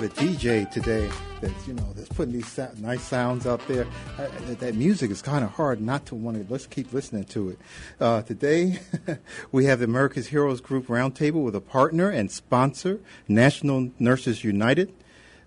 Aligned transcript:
Have 0.00 0.18
a 0.18 0.22
DJ 0.22 0.70
today 0.70 1.10
that's 1.42 1.68
you 1.68 1.74
know 1.74 1.92
that's 1.94 2.08
putting 2.08 2.32
these 2.32 2.58
nice 2.78 3.02
sounds 3.02 3.46
out 3.46 3.60
there. 3.68 3.86
Uh, 4.18 4.28
that, 4.58 4.74
music 4.74 5.10
is 5.10 5.20
kind 5.20 5.44
of 5.44 5.50
hard 5.50 5.80
not 5.80 6.06
to 6.06 6.14
want 6.14 6.38
to. 6.38 6.50
Let's 6.50 6.66
keep 6.66 6.92
listening 6.94 7.24
to 7.24 7.50
it. 7.50 7.58
Uh, 8.00 8.22
today 8.22 8.80
we 9.52 9.66
have 9.66 9.80
the 9.80 9.84
America's 9.84 10.28
Heroes 10.28 10.62
Group 10.62 10.86
Roundtable 10.86 11.44
with 11.44 11.54
a 11.54 11.60
partner 11.60 12.08
and 12.08 12.30
sponsor, 12.30 13.00
National 13.28 13.90
Nurses 13.98 14.42
United. 14.42 14.90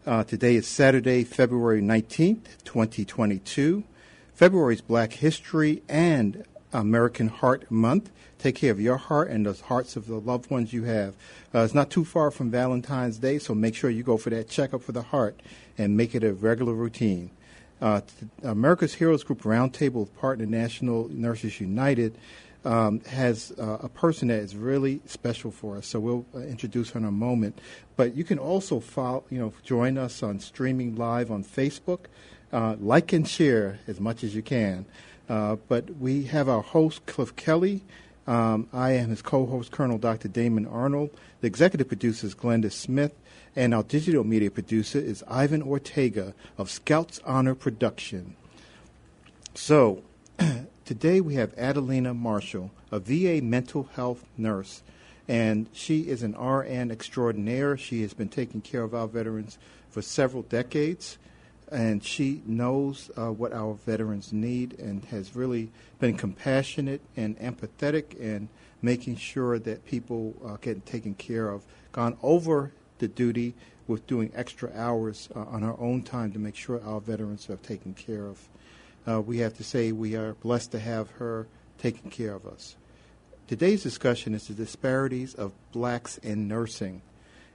Uh, 0.06 0.24
today 0.24 0.56
is 0.56 0.68
Saturday, 0.68 1.24
February 1.24 1.82
nineteenth, 1.82 2.64
twenty 2.64 3.06
twenty 3.06 3.40
two. 3.40 3.84
February 4.36 4.76
is 4.76 4.82
Black 4.82 5.14
History 5.14 5.82
and 5.90 6.44
American 6.74 7.28
Heart 7.28 7.70
Month. 7.72 8.12
Take 8.40 8.56
care 8.56 8.72
of 8.72 8.82
your 8.82 8.98
heart 8.98 9.30
and 9.30 9.46
the 9.46 9.54
hearts 9.54 9.96
of 9.96 10.08
the 10.08 10.20
loved 10.20 10.50
ones 10.50 10.74
you 10.74 10.84
have. 10.84 11.16
Uh, 11.54 11.60
it's 11.60 11.74
not 11.74 11.90
too 11.90 12.04
far 12.04 12.32
from 12.32 12.52
Valentine's 12.52 13.18
Day, 13.18 13.40
so 13.40 13.56
make 13.56 13.76
sure 13.76 13.90
you 13.90 14.04
go 14.04 14.18
for 14.18 14.30
that 14.32 14.50
checkup 14.50 14.82
for 14.82 14.92
the 14.92 15.02
heart 15.04 15.40
and 15.78 15.96
make 15.96 16.14
it 16.14 16.24
a 16.24 16.34
regular 16.34 16.74
routine. 16.74 17.32
Uh, 17.82 18.02
America's 18.44 18.94
Heroes 18.94 19.24
Group 19.24 19.42
Roundtable 19.42 20.08
Partner 20.16 20.46
National 20.46 21.10
Nurses 21.10 21.60
United 21.60 22.18
um, 22.66 23.02
has 23.02 23.52
uh, 23.60 23.80
a 23.82 23.90
person 23.90 24.30
that 24.30 24.40
is 24.40 24.56
really 24.56 25.02
special 25.06 25.52
for 25.52 25.78
us. 25.78 25.88
So 25.88 26.00
we'll 26.00 26.26
uh, 26.34 26.40
introduce 26.40 26.92
her 26.92 27.00
in 27.00 27.06
a 27.06 27.12
moment. 27.12 27.60
But 27.96 28.16
you 28.16 28.24
can 28.24 28.40
also 28.40 28.80
follow, 28.80 29.26
you 29.30 29.40
know, 29.40 29.54
join 29.64 29.98
us 29.98 30.24
on 30.24 30.40
streaming 30.40 30.96
live 30.96 31.30
on 31.30 31.44
Facebook. 31.44 32.06
Uh, 32.52 32.76
like 32.80 33.12
and 33.14 33.28
share 33.28 33.80
as 33.88 34.00
much 34.00 34.24
as 34.24 34.36
you 34.36 34.44
can. 34.44 34.86
Uh, 35.30 35.56
but 35.68 35.98
we 35.98 36.24
have 36.24 36.50
our 36.50 36.62
host 36.62 37.06
Cliff 37.06 37.36
Kelly 37.36 37.82
um, 38.26 38.68
I 38.72 38.92
am 38.92 39.10
his 39.10 39.22
co 39.22 39.46
host, 39.46 39.72
Colonel 39.72 39.98
Dr. 39.98 40.28
Damon 40.28 40.66
Arnold. 40.66 41.10
The 41.42 41.48
executive 41.48 41.88
producer 41.88 42.28
is 42.28 42.36
Glenda 42.36 42.72
Smith. 42.72 43.14
And 43.56 43.74
our 43.74 43.84
digital 43.84 44.24
media 44.24 44.50
producer 44.50 44.98
is 44.98 45.24
Ivan 45.28 45.62
Ortega 45.62 46.34
of 46.58 46.72
Scouts 46.72 47.20
Honor 47.26 47.54
Production. 47.54 48.36
So, 49.54 50.02
today 50.86 51.22
we 51.22 51.36
have 51.36 51.54
Adelina 51.56 52.16
Marshall, 52.16 52.72
a 52.92 53.00
VA 53.00 53.44
mental 53.44 53.90
health 53.94 54.26
nurse. 54.38 54.82
And 55.28 55.68
she 55.72 56.02
is 56.10 56.24
an 56.24 56.34
RN 56.34 56.90
extraordinaire. 56.92 57.78
She 57.78 58.02
has 58.02 58.14
been 58.14 58.30
taking 58.30 58.62
care 58.62 58.84
of 58.84 58.96
our 58.96 59.08
veterans 59.08 59.58
for 59.90 60.02
several 60.02 60.44
decades 60.44 61.18
and 61.74 62.04
she 62.04 62.44
knows 62.46 63.10
uh, 63.18 63.32
what 63.32 63.52
our 63.52 63.74
veterans 63.74 64.32
need 64.32 64.80
and 64.80 65.04
has 65.06 65.36
really 65.36 65.72
been 66.00 66.16
compassionate 66.16 67.02
and 67.18 67.38
empathetic 67.40 68.16
and 68.22 68.48
making 68.82 69.16
sure 69.16 69.58
that 69.58 69.84
people 69.86 70.36
uh, 70.46 70.56
get 70.62 70.86
taken 70.86 71.16
care 71.16 71.50
of. 71.50 71.64
Gone 71.92 72.16
over 72.22 72.72
the 73.00 73.08
duty 73.08 73.56
with 73.88 74.06
doing 74.06 74.32
extra 74.36 74.72
hours 74.76 75.30
uh, 75.36 75.40
on 75.40 75.64
our 75.64 75.80
own 75.80 76.04
time 76.04 76.32
to 76.32 76.40
make 76.40 76.56
sure 76.56 76.80
our 76.86 77.02
veterans 77.02 77.50
are 77.50 77.58
taken 77.58 77.96
care 77.96 78.28
of. 78.28 78.48
Uh, 79.08 79.20
we 79.20 79.40
have 79.40 79.56
to 79.56 79.64
say 79.64 79.92
we 79.92 80.16
are 80.16 80.34
blessed 80.36 80.72
to 80.72 80.80
have 80.80 81.10
her 81.12 81.48
taking 81.80 82.12
care 82.12 82.36
of 82.36 82.46
us. 82.46 82.76
Today's 83.48 83.82
discussion 83.82 84.36
is 84.36 84.48
the 84.48 84.54
disparities 84.54 85.34
of 85.34 85.54
blacks 85.72 86.20
in 86.20 86.48
nursing. 86.48 87.02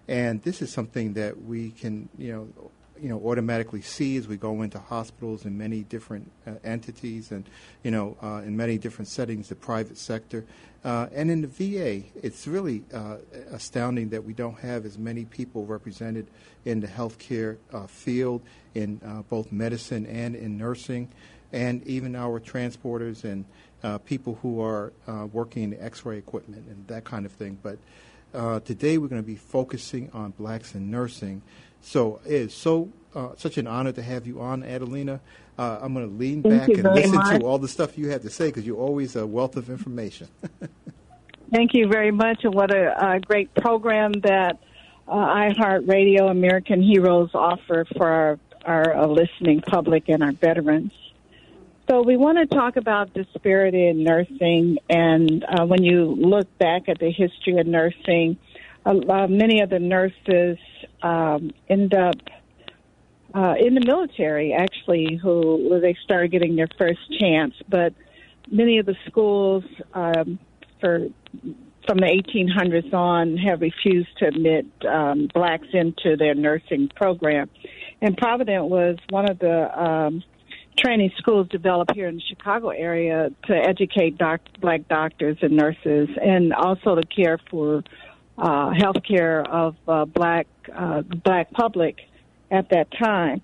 And 0.08 0.42
this 0.42 0.60
is 0.60 0.72
something 0.72 1.14
that 1.14 1.42
we 1.42 1.70
can, 1.70 2.08
you 2.18 2.32
know, 2.32 2.70
you 3.00 3.08
know 3.08 3.20
automatically 3.28 3.82
see 3.82 4.16
as 4.16 4.28
we 4.28 4.36
go 4.36 4.62
into 4.62 4.78
hospitals 4.78 5.44
and 5.44 5.56
many 5.56 5.82
different 5.82 6.30
uh, 6.46 6.52
entities 6.64 7.30
and 7.30 7.44
you 7.82 7.90
know 7.90 8.16
uh, 8.22 8.42
in 8.44 8.56
many 8.56 8.78
different 8.78 9.08
settings, 9.08 9.48
the 9.48 9.54
private 9.54 9.98
sector, 9.98 10.44
uh, 10.84 11.08
and 11.12 11.30
in 11.30 11.40
the 11.40 11.48
VA, 11.48 12.06
it's 12.22 12.46
really 12.46 12.84
uh, 12.94 13.16
astounding 13.50 14.10
that 14.10 14.24
we 14.24 14.32
don't 14.32 14.58
have 14.60 14.84
as 14.84 14.96
many 14.96 15.24
people 15.24 15.66
represented 15.66 16.26
in 16.64 16.80
the 16.80 16.86
healthcare 16.86 17.56
uh, 17.72 17.86
field 17.86 18.42
in 18.74 19.00
uh, 19.04 19.22
both 19.22 19.50
medicine 19.50 20.06
and 20.06 20.36
in 20.36 20.56
nursing, 20.56 21.08
and 21.52 21.84
even 21.86 22.14
our 22.14 22.38
transporters 22.38 23.24
and 23.24 23.44
people 24.04 24.38
who 24.42 24.60
are 24.60 24.92
working 25.32 25.62
in 25.62 25.70
the 25.70 25.82
X-ray 25.82 26.18
equipment 26.18 26.66
and 26.68 26.86
that 26.88 27.04
kind 27.04 27.26
of 27.26 27.32
thing, 27.32 27.58
but. 27.62 27.78
today 28.64 28.98
we're 28.98 29.08
going 29.08 29.22
to 29.22 29.26
be 29.26 29.36
focusing 29.36 30.10
on 30.12 30.30
blacks 30.32 30.74
in 30.74 30.90
nursing, 30.90 31.40
so 31.80 32.20
it's 32.24 32.54
so 32.54 32.90
uh, 33.14 33.30
such 33.36 33.58
an 33.58 33.66
honor 33.66 33.92
to 33.92 34.02
have 34.02 34.26
you 34.26 34.40
on, 34.40 34.62
Adelina. 34.62 35.20
Uh, 35.58 35.78
I'm 35.80 35.92
going 35.92 36.08
to 36.08 36.14
lean 36.14 36.42
Thank 36.42 36.54
back 36.54 36.68
and 36.68 36.94
listen 36.94 37.14
much. 37.14 37.40
to 37.40 37.46
all 37.46 37.58
the 37.58 37.68
stuff 37.68 37.98
you 37.98 38.10
have 38.10 38.22
to 38.22 38.30
say 38.30 38.46
because 38.46 38.64
you're 38.64 38.78
always 38.78 39.16
a 39.16 39.26
wealth 39.26 39.56
of 39.56 39.70
information. 39.70 40.28
Thank 41.52 41.74
you 41.74 41.88
very 41.88 42.10
much, 42.10 42.44
and 42.44 42.54
what 42.54 42.70
a, 42.70 43.14
a 43.14 43.20
great 43.20 43.52
program 43.54 44.12
that 44.22 44.58
uh, 45.08 45.12
iHeartRadio 45.12 46.30
American 46.30 46.82
Heroes 46.82 47.30
offer 47.34 47.86
for 47.96 48.06
our, 48.06 48.38
our 48.64 48.96
uh, 48.96 49.06
listening 49.06 49.62
public 49.62 50.08
and 50.08 50.22
our 50.22 50.32
veterans. 50.32 50.92
So 51.88 52.02
we 52.02 52.18
want 52.18 52.36
to 52.36 52.54
talk 52.54 52.76
about 52.76 53.14
disparity 53.14 53.88
in 53.88 54.04
nursing, 54.04 54.76
and 54.90 55.42
uh, 55.42 55.64
when 55.64 55.82
you 55.82 56.04
look 56.04 56.46
back 56.58 56.88
at 56.88 56.98
the 56.98 57.10
history 57.10 57.56
of 57.58 57.66
nursing, 57.66 58.36
uh, 58.88 59.26
many 59.28 59.60
of 59.60 59.70
the 59.70 59.78
nurses 59.78 60.58
um, 61.02 61.52
end 61.68 61.94
up 61.94 62.16
uh, 63.34 63.54
in 63.60 63.74
the 63.74 63.82
military, 63.84 64.54
actually, 64.54 65.18
who 65.22 65.78
they 65.80 65.96
started 66.04 66.30
getting 66.30 66.56
their 66.56 66.68
first 66.78 67.00
chance. 67.20 67.54
But 67.68 67.92
many 68.50 68.78
of 68.78 68.86
the 68.86 68.96
schools 69.06 69.64
um, 69.92 70.38
for 70.80 71.08
from 71.86 71.98
the 71.98 72.06
1800s 72.06 72.92
on 72.92 73.38
have 73.38 73.62
refused 73.62 74.10
to 74.18 74.26
admit 74.26 74.66
um, 74.86 75.28
blacks 75.32 75.68
into 75.72 76.16
their 76.16 76.34
nursing 76.34 76.90
program. 76.94 77.48
And 78.02 78.14
Provident 78.16 78.66
was 78.66 78.96
one 79.08 79.30
of 79.30 79.38
the 79.38 79.82
um, 79.82 80.22
training 80.78 81.10
schools 81.16 81.48
developed 81.48 81.94
here 81.94 82.08
in 82.08 82.16
the 82.16 82.22
Chicago 82.28 82.68
area 82.68 83.30
to 83.46 83.54
educate 83.54 84.18
doc- 84.18 84.42
black 84.60 84.86
doctors 84.88 85.38
and 85.40 85.56
nurses, 85.56 86.08
and 86.22 86.52
also 86.52 86.94
to 86.94 87.02
care 87.06 87.38
for 87.50 87.82
uh, 88.38 88.70
health 88.70 89.02
care 89.06 89.42
of 89.42 89.76
uh, 89.86 90.04
black 90.04 90.46
uh, 90.74 91.02
black 91.02 91.50
public 91.50 91.96
at 92.50 92.70
that 92.70 92.88
time. 92.92 93.42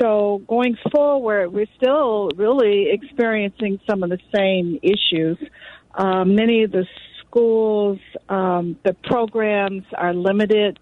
So 0.00 0.42
going 0.48 0.76
forward, 0.90 1.52
we're 1.52 1.66
still 1.76 2.30
really 2.36 2.86
experiencing 2.90 3.80
some 3.88 4.02
of 4.02 4.08
the 4.08 4.18
same 4.34 4.78
issues. 4.82 5.36
Uh, 5.94 6.24
many 6.24 6.62
of 6.64 6.72
the 6.72 6.86
schools, 7.20 7.98
um, 8.28 8.78
the 8.82 8.94
programs 9.04 9.84
are 9.94 10.14
limited 10.14 10.78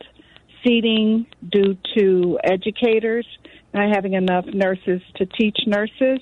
seating 0.64 1.26
due 1.50 1.76
to 1.96 2.38
educators 2.44 3.26
not 3.74 3.94
having 3.94 4.14
enough 4.14 4.46
nurses 4.46 5.02
to 5.16 5.26
teach 5.26 5.58
nurses. 5.66 6.20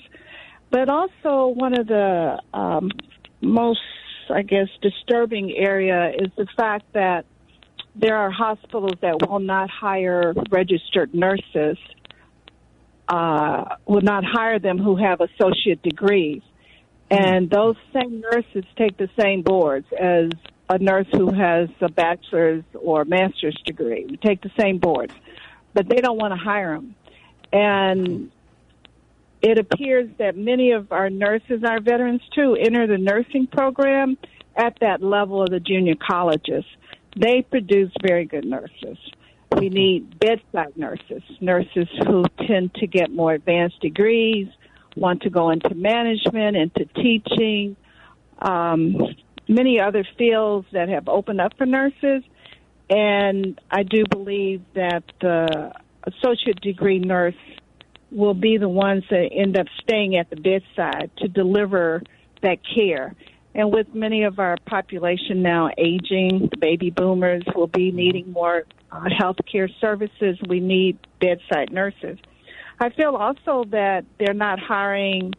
But 0.69 0.89
also, 0.89 1.47
one 1.47 1.79
of 1.79 1.87
the 1.87 2.41
um, 2.53 2.91
most 3.41 3.79
I 4.29 4.41
guess, 4.41 4.67
disturbing 4.81 5.53
area 5.55 6.11
is 6.17 6.31
the 6.37 6.47
fact 6.57 6.85
that 6.93 7.25
there 7.99 8.15
are 8.15 8.29
hospitals 8.29 8.95
that 9.01 9.27
will 9.27 9.39
not 9.39 9.69
hire 9.69 10.33
registered 10.49 11.13
nurses, 11.13 11.77
uh, 13.07 13.75
will 13.85 14.01
not 14.01 14.23
hire 14.23 14.59
them 14.59 14.77
who 14.77 14.95
have 14.95 15.19
associate 15.21 15.81
degrees. 15.81 16.41
And 17.09 17.49
those 17.49 17.75
same 17.93 18.21
nurses 18.21 18.65
take 18.77 18.97
the 18.97 19.09
same 19.19 19.41
boards 19.41 19.87
as 19.97 20.31
a 20.69 20.77
nurse 20.77 21.07
who 21.13 21.31
has 21.31 21.69
a 21.81 21.89
bachelor's 21.89 22.63
or 22.73 23.05
master's 23.05 23.57
degree. 23.65 24.05
We 24.09 24.17
take 24.17 24.41
the 24.41 24.51
same 24.59 24.79
boards, 24.79 25.13
but 25.73 25.87
they 25.87 26.01
don't 26.01 26.17
want 26.17 26.33
to 26.33 26.37
hire 26.37 26.75
them. 26.75 26.95
And 27.53 28.31
it 29.41 29.57
appears 29.57 30.09
that 30.19 30.35
many 30.35 30.71
of 30.71 30.91
our 30.91 31.09
nurses, 31.09 31.63
our 31.63 31.79
veterans 31.79 32.21
too, 32.35 32.57
enter 32.59 32.87
the 32.87 32.97
nursing 32.97 33.47
program 33.47 34.17
at 34.57 34.77
that 34.81 35.01
level 35.01 35.41
of 35.41 35.49
the 35.49 35.59
junior 35.59 35.95
colleges. 35.95 36.65
They 37.15 37.41
produce 37.41 37.91
very 38.01 38.25
good 38.25 38.45
nurses. 38.45 38.97
We 39.57 39.69
need 39.69 40.19
bedside 40.19 40.75
nurses, 40.75 41.23
nurses 41.39 41.87
who 42.05 42.25
tend 42.45 42.75
to 42.75 42.87
get 42.87 43.11
more 43.11 43.33
advanced 43.33 43.79
degrees, 43.79 44.47
want 44.95 45.21
to 45.21 45.29
go 45.29 45.51
into 45.51 45.73
management, 45.73 46.57
into 46.57 46.85
teaching, 46.95 47.75
um, 48.39 48.97
many 49.47 49.79
other 49.79 50.05
fields 50.17 50.67
that 50.73 50.89
have 50.89 51.07
opened 51.07 51.39
up 51.39 51.53
for 51.57 51.65
nurses. 51.65 52.23
And 52.89 53.59
I 53.71 53.83
do 53.83 54.03
believe 54.09 54.61
that 54.75 55.03
the 55.21 55.73
associate 56.03 56.61
degree 56.61 56.99
nurse 56.99 57.35
will 58.11 58.33
be 58.33 58.57
the 58.57 58.69
ones 58.69 59.03
that 59.09 59.29
end 59.31 59.57
up 59.57 59.67
staying 59.81 60.15
at 60.15 60.29
the 60.29 60.37
bedside 60.37 61.11
to 61.17 61.27
deliver 61.27 62.01
that 62.41 62.59
care. 62.75 63.15
And 63.55 63.73
with 63.73 63.93
many 63.93 64.23
of 64.23 64.39
our 64.39 64.57
population 64.65 65.41
now 65.41 65.69
aging, 65.77 66.49
the 66.51 66.57
baby 66.59 66.91
boomers 66.91 67.43
will 67.55 67.67
be 67.67 67.91
needing 67.91 68.31
more 68.31 68.65
uh, 68.91 69.05
health 69.17 69.37
care 69.51 69.69
services. 69.81 70.37
We 70.47 70.59
need 70.59 70.99
bedside 71.19 71.71
nurses. 71.71 72.19
I 72.79 72.89
feel 72.89 73.15
also 73.15 73.63
that 73.71 74.05
they're 74.19 74.35
not 74.35 74.59
hiring 74.59 75.33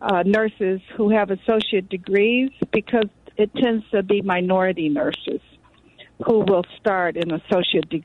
uh, 0.00 0.22
nurses 0.24 0.80
who 0.96 1.10
have 1.10 1.30
associate 1.30 1.88
degrees 1.88 2.50
because 2.72 3.08
it 3.36 3.54
tends 3.54 3.84
to 3.90 4.02
be 4.02 4.22
minority 4.22 4.88
nurses 4.88 5.40
who 6.24 6.40
will 6.40 6.64
start 6.78 7.16
an 7.16 7.32
associate 7.32 7.88
de- 7.88 8.04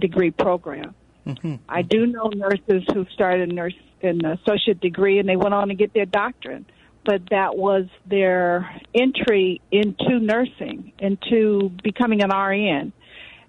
degree 0.00 0.30
program. 0.30 0.94
Mm-hmm. 1.26 1.56
I 1.68 1.82
do 1.82 2.06
know 2.06 2.30
nurses 2.34 2.84
who 2.92 3.06
started 3.12 3.52
nurse 3.52 3.74
in 4.00 4.24
an 4.24 4.38
associate 4.38 4.80
degree 4.80 5.18
and 5.18 5.28
they 5.28 5.36
went 5.36 5.54
on 5.54 5.68
to 5.68 5.74
get 5.74 5.92
their 5.94 6.06
doctorate, 6.06 6.64
but 7.06 7.22
that 7.30 7.56
was 7.56 7.86
their 8.04 8.68
entry 8.94 9.60
into 9.70 10.18
nursing, 10.18 10.92
into 10.98 11.70
becoming 11.82 12.20
an 12.22 12.30
RN. 12.30 12.92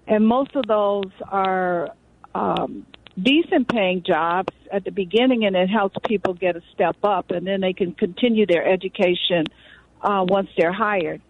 And 0.06 0.26
most 0.26 0.54
of 0.54 0.64
those 0.66 1.10
are 1.26 1.90
um, 2.34 2.86
decent 3.20 3.68
paying 3.68 4.04
jobs 4.06 4.54
at 4.72 4.84
the 4.84 4.92
beginning, 4.92 5.44
and 5.44 5.56
it 5.56 5.68
helps 5.68 5.96
people 6.06 6.34
get 6.34 6.56
a 6.56 6.62
step 6.72 6.96
up, 7.02 7.30
and 7.30 7.46
then 7.46 7.60
they 7.60 7.72
can 7.72 7.92
continue 7.92 8.46
their 8.46 8.66
education 8.66 9.44
uh, 10.00 10.24
once 10.26 10.48
they're 10.56 10.72
hired. 10.72 11.20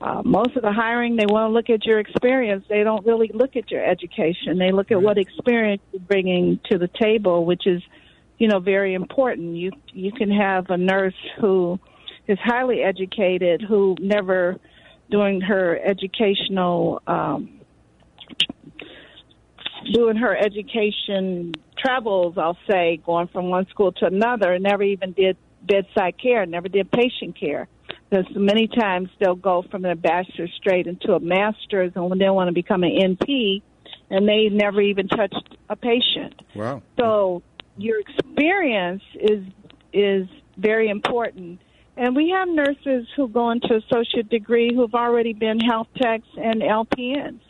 Uh, 0.00 0.22
most 0.24 0.54
of 0.56 0.62
the 0.62 0.72
hiring, 0.72 1.16
they 1.16 1.26
want 1.26 1.50
to 1.50 1.52
look 1.52 1.70
at 1.70 1.84
your 1.84 1.98
experience. 1.98 2.64
They 2.68 2.84
don't 2.84 3.04
really 3.06 3.30
look 3.32 3.56
at 3.56 3.70
your 3.70 3.84
education. 3.84 4.58
They 4.58 4.70
look 4.70 4.92
at 4.92 5.02
what 5.02 5.18
experience 5.18 5.82
you're 5.92 6.00
bringing 6.02 6.60
to 6.70 6.78
the 6.78 6.88
table, 6.88 7.44
which 7.44 7.66
is, 7.66 7.82
you 8.44 8.50
know, 8.50 8.60
very 8.60 8.92
important. 8.92 9.56
You 9.56 9.72
you 9.94 10.12
can 10.12 10.30
have 10.30 10.68
a 10.68 10.76
nurse 10.76 11.14
who 11.40 11.78
is 12.28 12.38
highly 12.44 12.82
educated 12.82 13.62
who 13.66 13.96
never, 13.98 14.60
during 15.10 15.40
her 15.40 15.80
educational, 15.82 17.00
um, 17.06 17.62
doing 19.94 20.16
her 20.16 20.36
education 20.36 21.54
travels, 21.78 22.36
I'll 22.36 22.58
say, 22.70 23.00
going 23.06 23.28
from 23.28 23.48
one 23.48 23.66
school 23.68 23.92
to 23.92 24.04
another, 24.04 24.52
and 24.52 24.62
never 24.62 24.82
even 24.82 25.12
did 25.12 25.38
bedside 25.62 26.20
care, 26.22 26.44
never 26.44 26.68
did 26.68 26.90
patient 26.90 27.40
care 27.40 27.66
because 28.10 28.26
many 28.36 28.68
times 28.68 29.08
they'll 29.20 29.34
go 29.36 29.64
from 29.70 29.86
a 29.86 29.96
bachelor's 29.96 30.52
straight 30.58 30.86
into 30.86 31.14
a 31.14 31.20
master's, 31.20 31.92
and 31.94 32.10
when 32.10 32.18
they 32.18 32.28
want 32.28 32.48
to 32.48 32.52
become 32.52 32.82
an 32.82 32.90
NP, 32.90 33.62
and 34.10 34.28
they 34.28 34.50
never 34.50 34.82
even 34.82 35.08
touched 35.08 35.56
a 35.70 35.76
patient. 35.76 36.34
Wow! 36.54 36.82
So 36.98 37.42
your 37.76 38.00
experience 38.00 39.02
is 39.14 39.44
is 39.92 40.26
very 40.56 40.88
important. 40.88 41.60
And 41.96 42.16
we 42.16 42.30
have 42.30 42.48
nurses 42.48 43.06
who 43.14 43.28
go 43.28 43.50
into 43.50 43.76
associate 43.76 44.28
degree 44.28 44.74
who've 44.74 44.94
already 44.94 45.32
been 45.32 45.60
health 45.60 45.86
techs 45.96 46.26
and 46.36 46.60
LPNs, 46.60 47.40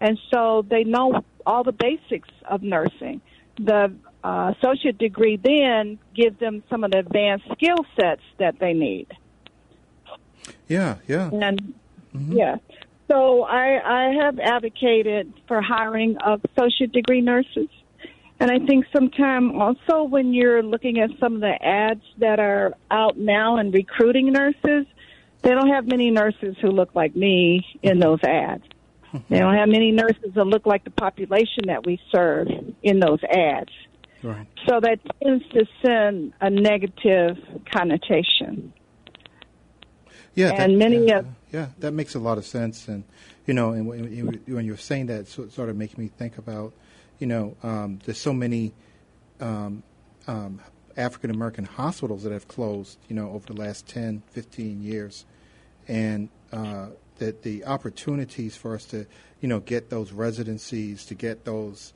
and 0.00 0.18
so 0.32 0.64
they 0.68 0.84
know 0.84 1.24
all 1.44 1.64
the 1.64 1.72
basics 1.72 2.28
of 2.48 2.62
nursing. 2.62 3.20
The 3.58 3.92
uh, 4.22 4.52
associate 4.56 4.98
degree 4.98 5.36
then 5.36 5.98
gives 6.14 6.38
them 6.38 6.62
some 6.70 6.84
of 6.84 6.92
the 6.92 6.98
advanced 6.98 7.46
skill 7.52 7.84
sets 7.98 8.22
that 8.38 8.58
they 8.60 8.72
need. 8.72 9.08
Yeah, 10.68 10.96
yeah. 11.06 11.30
And 11.32 11.74
mm-hmm. 12.14 12.32
yeah. 12.32 12.56
So 13.10 13.42
I, 13.42 13.80
I 13.82 14.24
have 14.24 14.38
advocated 14.38 15.32
for 15.46 15.62
hiring 15.62 16.18
of 16.18 16.42
associate 16.44 16.92
degree 16.92 17.22
nurses. 17.22 17.68
And 18.40 18.50
I 18.50 18.64
think 18.64 18.86
sometimes 18.92 19.52
also 19.54 20.04
when 20.04 20.32
you're 20.32 20.62
looking 20.62 21.00
at 21.00 21.10
some 21.18 21.34
of 21.36 21.40
the 21.40 21.54
ads 21.60 22.02
that 22.18 22.38
are 22.38 22.74
out 22.90 23.18
now 23.18 23.56
and 23.56 23.74
recruiting 23.74 24.32
nurses, 24.32 24.86
they 25.42 25.50
don't 25.50 25.68
have 25.68 25.86
many 25.86 26.10
nurses 26.10 26.56
who 26.60 26.68
look 26.68 26.94
like 26.94 27.16
me 27.16 27.66
in 27.82 27.98
those 27.98 28.22
ads. 28.22 28.64
They 29.30 29.38
don't 29.38 29.54
have 29.54 29.70
many 29.70 29.90
nurses 29.90 30.34
that 30.34 30.44
look 30.44 30.66
like 30.66 30.84
the 30.84 30.90
population 30.90 31.64
that 31.66 31.86
we 31.86 31.98
serve 32.14 32.48
in 32.82 33.00
those 33.00 33.20
ads. 33.24 33.72
Right. 34.22 34.46
So 34.68 34.80
that 34.80 34.98
tends 35.22 35.44
to 35.54 35.64
send 35.82 36.34
a 36.42 36.50
negative 36.50 37.38
connotation. 37.72 38.72
Yeah, 40.34 40.50
and 40.50 40.74
that, 40.74 40.78
many 40.78 41.06
yeah, 41.06 41.18
of 41.20 41.26
yeah, 41.50 41.68
that 41.78 41.92
makes 41.92 42.14
a 42.14 42.18
lot 42.18 42.36
of 42.36 42.44
sense. 42.44 42.86
And 42.86 43.04
you 43.46 43.54
know, 43.54 43.70
and 43.70 43.86
when, 43.86 44.42
when 44.46 44.66
you're 44.66 44.76
saying 44.76 45.06
that, 45.06 45.26
so, 45.28 45.48
sort 45.48 45.70
of 45.70 45.76
makes 45.76 45.96
me 45.96 46.08
think 46.08 46.36
about, 46.36 46.74
you 47.18 47.26
know, 47.26 47.56
um, 47.62 47.98
there's 48.04 48.20
so 48.20 48.32
many 48.32 48.72
um, 49.40 49.82
um, 50.26 50.60
African 50.96 51.30
American 51.30 51.64
hospitals 51.64 52.22
that 52.24 52.32
have 52.32 52.48
closed, 52.48 52.98
you 53.08 53.16
know, 53.16 53.30
over 53.30 53.46
the 53.46 53.60
last 53.60 53.86
10, 53.88 54.22
15 54.30 54.82
years, 54.82 55.24
and 55.86 56.28
uh, 56.52 56.88
that 57.18 57.42
the 57.42 57.64
opportunities 57.64 58.56
for 58.56 58.74
us 58.74 58.84
to, 58.86 59.06
you 59.40 59.48
know, 59.48 59.60
get 59.60 59.90
those 59.90 60.12
residencies, 60.12 61.04
to 61.06 61.14
get 61.14 61.44
those 61.44 61.92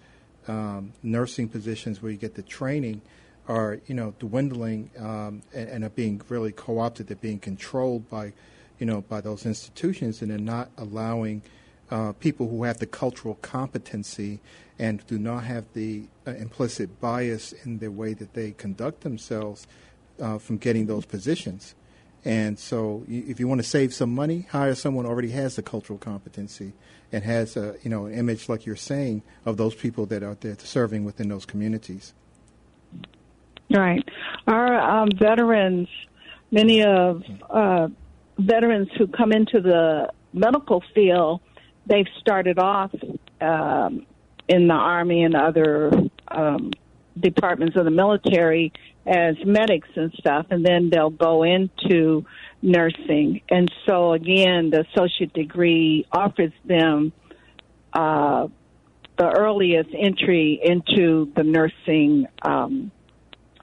um, 0.49 0.93
nursing 1.03 1.49
positions 1.49 2.03
where 2.03 2.11
you 2.11 2.19
get 2.19 2.35
the 2.35 2.43
training 2.43 3.01
are 3.49 3.81
you 3.87 3.95
know 3.95 4.15
dwindling 4.19 4.91
um, 4.99 5.43
and, 5.53 5.69
and, 5.69 5.85
are 5.85 5.91
being 5.91 6.21
really 6.29 6.53
co-opted. 6.53 7.09
They're 7.09 7.17
being 7.17 7.39
controlled 7.39 8.09
by 8.09 8.33
you 8.79 8.87
know 8.87 9.03
by 9.03 9.21
those 9.21 9.47
institutions, 9.47 10.23
and 10.23 10.31
they're 10.31 10.39
not 10.39 10.71
allowing 10.79 11.43
uh, 11.93 12.12
people 12.12 12.49
who 12.49 12.65
have 12.65 12.79
the 12.79 12.87
cultural 12.87 13.35
competency 13.43 14.41
and 14.79 15.06
do 15.06 15.19
not 15.19 15.44
have 15.44 15.67
the 15.75 16.05
uh, 16.27 16.31
implicit 16.31 17.00
bias 17.00 17.53
in 17.65 17.79
the 17.81 17.91
way 17.91 18.15
that 18.15 18.33
they 18.33 18.53
conduct 18.53 19.03
themselves 19.03 19.67
uh, 20.19 20.39
from 20.39 20.56
getting 20.56 20.87
those 20.87 21.05
positions. 21.05 21.75
And 22.25 22.59
so, 22.59 23.05
if 23.09 23.39
you 23.39 23.47
want 23.47 23.61
to 23.61 23.67
save 23.67 23.93
some 23.93 24.15
money, 24.15 24.47
hire 24.50 24.75
someone 24.75 25.05
who 25.05 25.11
already 25.11 25.33
has 25.33 25.56
the 25.56 25.62
cultural 25.62 25.99
competency 25.99 26.73
and 27.11 27.25
has 27.25 27.56
a 27.56 27.77
you 27.83 27.91
know 27.91 28.06
an 28.06 28.15
image, 28.15 28.49
like 28.49 28.65
you're 28.65 28.77
saying, 28.77 29.23
of 29.44 29.56
those 29.59 29.75
people 29.75 30.06
that 30.06 30.23
are 30.23 30.37
there 30.37 30.56
serving 30.59 31.05
within 31.05 31.29
those 31.29 31.44
communities. 31.44 32.15
Right. 33.71 34.09
Our 34.47 34.81
um, 34.81 35.08
veterans, 35.19 35.89
many 36.51 36.84
of 36.84 37.22
uh, 37.51 37.89
veterans 38.39 38.89
who 38.96 39.08
come 39.08 39.32
into 39.32 39.61
the 39.61 40.13
medical 40.32 40.82
field, 40.94 41.41
they've 41.86 42.06
started 42.20 42.58
off 42.58 42.93
um, 43.41 44.06
in 44.48 44.69
the 44.69 44.74
Army 44.74 45.22
and 45.24 45.34
other 45.34 45.91
um, 46.29 46.72
departments 47.19 47.77
of 47.77 47.84
the 47.84 47.91
military 47.91 48.72
as 49.06 49.34
medics 49.44 49.89
and 49.96 50.12
stuff, 50.19 50.46
and 50.51 50.65
then 50.65 50.91
they'll 50.91 51.10
go 51.10 51.43
into 51.43 52.24
nursing. 52.60 53.41
And 53.51 53.70
so, 53.86 54.12
again, 54.12 54.70
the 54.70 54.86
associate 54.93 55.32
degree 55.32 56.06
offers 56.12 56.53
them 56.65 57.12
uh, 57.93 58.46
the 59.19 59.29
earliest 59.29 59.91
entry 59.98 60.60
into 60.62 61.32
the 61.36 61.43
nursing 61.43 62.27
um, 62.43 62.91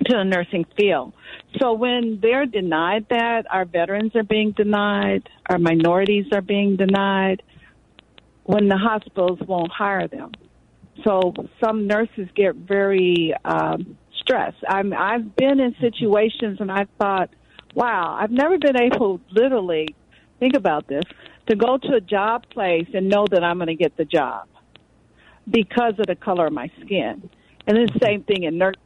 to 0.06 0.16
the 0.16 0.24
nursing 0.24 0.66
field. 0.78 1.14
So 1.60 1.74
when 1.74 2.20
they're 2.22 2.46
denied 2.46 3.08
that, 3.10 3.46
our 3.50 3.66
veterans 3.66 4.16
are 4.16 4.24
being 4.24 4.52
denied, 4.52 5.28
our 5.50 5.58
minorities 5.58 6.28
are 6.34 6.42
being 6.42 6.76
denied, 6.76 7.42
when 8.50 8.68
the 8.68 8.78
hospitals 8.78 9.38
won't 9.48 9.72
hire 9.72 10.08
them. 10.08 10.32
So 11.04 11.34
some 11.64 11.86
nurses 11.86 12.28
get 12.36 12.56
very 12.56 13.32
um, 13.46 13.96
stressed. 14.18 14.58
I'm, 14.68 14.92
I've 14.92 15.36
been 15.36 15.60
in 15.60 15.76
situations 15.80 16.58
and 16.60 16.72
I 16.72 16.88
thought, 17.00 17.30
wow, 17.76 18.18
I've 18.20 18.32
never 18.32 18.58
been 18.58 18.76
able, 18.76 19.22
literally, 19.30 19.96
think 20.40 20.56
about 20.56 20.88
this, 20.88 21.04
to 21.48 21.56
go 21.56 21.78
to 21.78 21.94
a 21.94 22.02
job 22.02 22.50
place 22.50 22.88
and 22.96 23.08
know 23.08 23.28
that 23.30 23.44
I'm 23.44 23.58
going 23.58 23.68
to 23.68 23.76
get 23.76 23.96
the 23.98 24.06
job 24.06 24.48
because 25.48 25.94
of 26.00 26.08
the 26.08 26.16
color 26.16 26.48
of 26.48 26.54
my 26.54 26.72
skin. 26.82 27.30
And 27.68 27.78
the 27.78 28.00
same 28.02 28.24
thing 28.24 28.46
in 28.46 28.58
nursing 28.58 28.82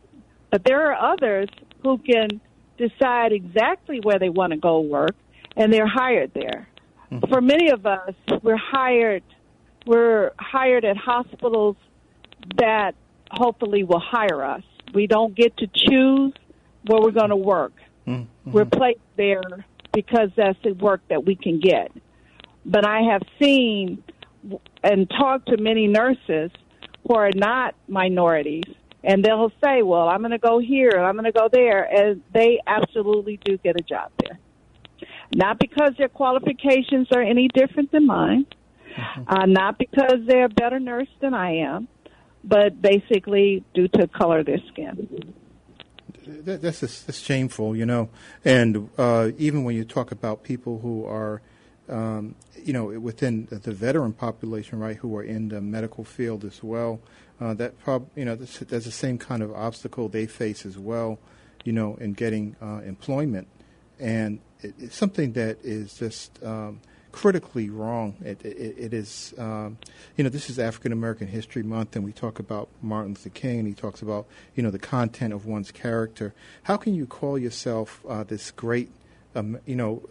but 0.51 0.63
there 0.65 0.91
are 0.91 1.13
others 1.13 1.47
who 1.81 1.97
can 1.97 2.39
decide 2.77 3.31
exactly 3.31 4.01
where 4.03 4.19
they 4.19 4.29
want 4.29 4.51
to 4.51 4.57
go 4.57 4.81
work, 4.81 5.15
and 5.55 5.73
they're 5.73 5.87
hired 5.87 6.31
there. 6.35 6.67
Mm-hmm. 7.11 7.27
For 7.31 7.41
many 7.41 7.71
of 7.71 7.87
us, 7.87 8.13
we're 8.43 8.55
hired. 8.55 9.23
We're 9.85 10.31
hired 10.39 10.85
at 10.85 10.97
hospitals 10.97 11.75
that 12.57 12.95
hopefully 13.31 13.83
will 13.83 13.99
hire 13.99 14.43
us. 14.43 14.63
We 14.93 15.07
don't 15.07 15.35
get 15.35 15.57
to 15.57 15.67
choose 15.67 16.33
where 16.85 17.01
we're 17.01 17.11
going 17.11 17.29
to 17.29 17.35
work. 17.35 17.73
Mm-hmm. 18.07 18.51
We're 18.51 18.65
placed 18.65 18.99
there 19.15 19.65
because 19.93 20.29
that's 20.35 20.57
the 20.63 20.73
work 20.73 21.01
that 21.09 21.25
we 21.25 21.35
can 21.35 21.59
get. 21.59 21.91
But 22.65 22.85
I 22.85 23.01
have 23.11 23.21
seen 23.41 24.03
and 24.83 25.09
talked 25.09 25.49
to 25.49 25.57
many 25.57 25.87
nurses 25.87 26.51
who 27.07 27.15
are 27.15 27.31
not 27.33 27.75
minorities, 27.87 28.63
and 29.03 29.23
they'll 29.23 29.51
say, 29.63 29.83
"Well, 29.83 30.07
I'm 30.07 30.19
going 30.19 30.31
to 30.31 30.37
go 30.37 30.59
here 30.59 30.89
and 30.89 31.01
I'm 31.01 31.13
going 31.13 31.25
to 31.25 31.31
go 31.31 31.49
there," 31.51 31.83
and 31.83 32.21
they 32.33 32.59
absolutely 32.65 33.39
do 33.43 33.57
get 33.57 33.79
a 33.79 33.83
job 33.83 34.11
there. 34.19 34.39
Not 35.33 35.59
because 35.59 35.93
their 35.97 36.09
qualifications 36.09 37.07
are 37.11 37.21
any 37.21 37.47
different 37.47 37.91
than 37.91 38.05
mine. 38.05 38.45
Uh, 39.27 39.45
not 39.45 39.77
because 39.77 40.19
they're 40.27 40.49
better 40.49 40.79
nurse 40.79 41.07
than 41.21 41.33
I 41.33 41.57
am, 41.57 41.87
but 42.43 42.81
basically 42.81 43.63
due 43.73 43.87
to 43.89 44.07
color 44.07 44.39
of 44.39 44.45
their 44.45 44.61
skin. 44.71 45.33
That, 46.25 46.61
that's, 46.61 46.79
that's 46.79 47.19
shameful, 47.19 47.75
you 47.75 47.85
know. 47.85 48.09
And 48.45 48.89
uh, 48.97 49.31
even 49.37 49.63
when 49.63 49.75
you 49.75 49.83
talk 49.83 50.11
about 50.11 50.43
people 50.43 50.79
who 50.79 51.05
are, 51.05 51.41
um, 51.89 52.35
you 52.63 52.73
know, 52.73 52.85
within 52.85 53.47
the 53.49 53.71
veteran 53.71 54.13
population, 54.13 54.79
right, 54.79 54.95
who 54.95 55.15
are 55.17 55.23
in 55.23 55.49
the 55.49 55.59
medical 55.59 56.03
field 56.03 56.45
as 56.45 56.63
well, 56.63 57.01
uh, 57.41 57.53
that 57.55 57.77
prob- 57.79 58.09
you 58.15 58.25
know, 58.25 58.35
that's, 58.35 58.59
that's, 58.59 58.85
the 58.85 58.91
same 58.91 59.17
kind 59.17 59.43
of 59.43 59.53
obstacle 59.53 60.07
they 60.07 60.25
face 60.25 60.65
as 60.65 60.77
well, 60.77 61.19
you 61.65 61.73
know, 61.73 61.95
in 61.95 62.13
getting 62.13 62.55
uh, 62.61 62.81
employment. 62.85 63.47
And 63.99 64.39
it, 64.61 64.75
it's 64.79 64.95
something 64.95 65.33
that 65.33 65.57
is 65.63 65.93
just 65.95 66.41
um, 66.43 66.79
critically 67.13 67.69
wrong. 67.69 68.15
It, 68.25 68.43
it, 68.43 68.75
it 68.77 68.93
is, 68.93 69.33
um, 69.37 69.77
you 70.17 70.23
know, 70.25 70.29
this 70.29 70.49
is 70.49 70.59
African 70.59 70.91
American 70.91 71.27
History 71.27 71.63
Month, 71.63 71.95
and 71.95 72.03
we 72.03 72.11
talk 72.11 72.39
about 72.39 72.67
Martin 72.81 73.11
Luther 73.11 73.29
King, 73.29 73.59
and 73.59 73.67
he 73.67 73.73
talks 73.73 74.01
about, 74.01 74.25
you 74.55 74.63
know, 74.63 74.71
the 74.71 74.79
content 74.79 75.31
of 75.31 75.45
one's 75.45 75.71
character. 75.71 76.33
How 76.63 76.75
can 76.75 76.93
you 76.93 77.05
call 77.05 77.37
yourself 77.37 78.03
uh, 78.09 78.23
this 78.25 78.51
great, 78.51 78.89
um, 79.35 79.59
you 79.65 79.75
know, 79.77 80.01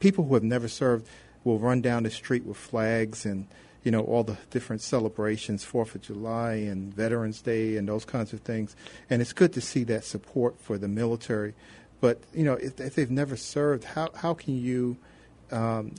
people 0.00 0.24
who 0.24 0.34
have 0.34 0.44
never 0.44 0.68
served 0.68 1.06
will 1.44 1.58
run 1.58 1.82
down 1.82 2.04
the 2.04 2.10
street 2.10 2.46
with 2.46 2.56
flags 2.56 3.26
and, 3.26 3.48
you 3.82 3.90
know, 3.90 4.04
all 4.04 4.22
the 4.22 4.38
different 4.50 4.80
celebrations, 4.80 5.64
Fourth 5.64 5.94
of 5.96 6.02
July 6.02 6.54
and 6.54 6.94
Veterans 6.94 7.42
Day 7.42 7.76
and 7.76 7.88
those 7.88 8.04
kinds 8.04 8.32
of 8.32 8.40
things. 8.40 8.76
And 9.10 9.20
it's 9.20 9.32
good 9.32 9.52
to 9.54 9.60
see 9.60 9.82
that 9.84 10.04
support 10.04 10.60
for 10.60 10.78
the 10.78 10.88
military. 10.88 11.54
But, 12.00 12.20
you 12.32 12.44
know, 12.44 12.54
if, 12.54 12.80
if 12.80 12.94
they've 12.94 13.10
never 13.10 13.36
served, 13.36 13.82
how, 13.82 14.10
how 14.14 14.34
can 14.34 14.56
you 14.56 14.96
um, 15.50 15.94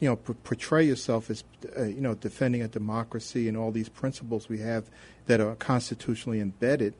you 0.00 0.08
know, 0.08 0.16
portray 0.16 0.84
yourself 0.84 1.28
as, 1.30 1.44
uh, 1.76 1.82
you 1.82 2.00
know, 2.00 2.14
defending 2.14 2.62
a 2.62 2.68
democracy 2.68 3.48
and 3.48 3.56
all 3.56 3.72
these 3.72 3.88
principles 3.88 4.48
we 4.48 4.58
have 4.58 4.84
that 5.26 5.40
are 5.40 5.54
constitutionally 5.56 6.40
embedded, 6.40 6.94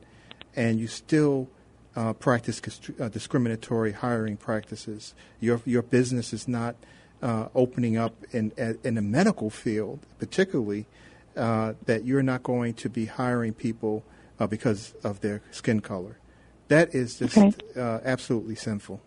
and 0.55 0.79
you 0.79 0.87
still 0.87 1.47
uh, 1.95 2.13
practice 2.13 2.61
uh, 2.99 3.09
discriminatory 3.09 3.93
hiring 3.93 4.37
practices. 4.37 5.13
Your 5.39 5.61
your 5.65 5.81
business 5.81 6.33
is 6.33 6.47
not 6.47 6.75
uh, 7.21 7.47
opening 7.55 7.97
up 7.97 8.13
in 8.31 8.51
in 8.83 8.95
the 8.95 9.01
medical 9.01 9.49
field, 9.49 9.99
particularly 10.19 10.85
uh, 11.35 11.73
that 11.85 12.05
you're 12.05 12.23
not 12.23 12.43
going 12.43 12.73
to 12.75 12.89
be 12.89 13.05
hiring 13.05 13.53
people 13.53 14.03
uh, 14.39 14.47
because 14.47 14.93
of 15.03 15.21
their 15.21 15.41
skin 15.51 15.79
color. 15.79 16.17
That 16.67 16.93
is 16.93 17.17
just 17.17 17.37
okay. 17.37 17.53
absolutely 18.05 18.55
sinful. 18.55 19.01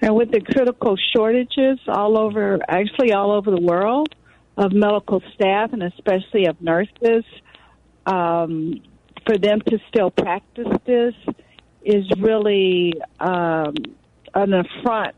And 0.00 0.14
with 0.14 0.30
the 0.30 0.40
critical 0.40 0.96
shortages 1.14 1.78
all 1.88 2.18
over, 2.18 2.58
actually 2.68 3.12
all 3.12 3.32
over 3.32 3.50
the 3.50 3.60
world, 3.60 4.14
of 4.56 4.72
medical 4.72 5.22
staff 5.34 5.72
and 5.72 5.82
especially 5.82 6.46
of 6.46 6.60
nurses, 6.60 7.24
um, 8.06 8.80
for 9.26 9.36
them 9.36 9.60
to 9.60 9.78
still 9.88 10.10
practice 10.10 10.68
this 10.86 11.14
is 11.82 12.04
really 12.18 12.94
um, 13.20 13.74
an 14.34 14.54
affront 14.54 15.14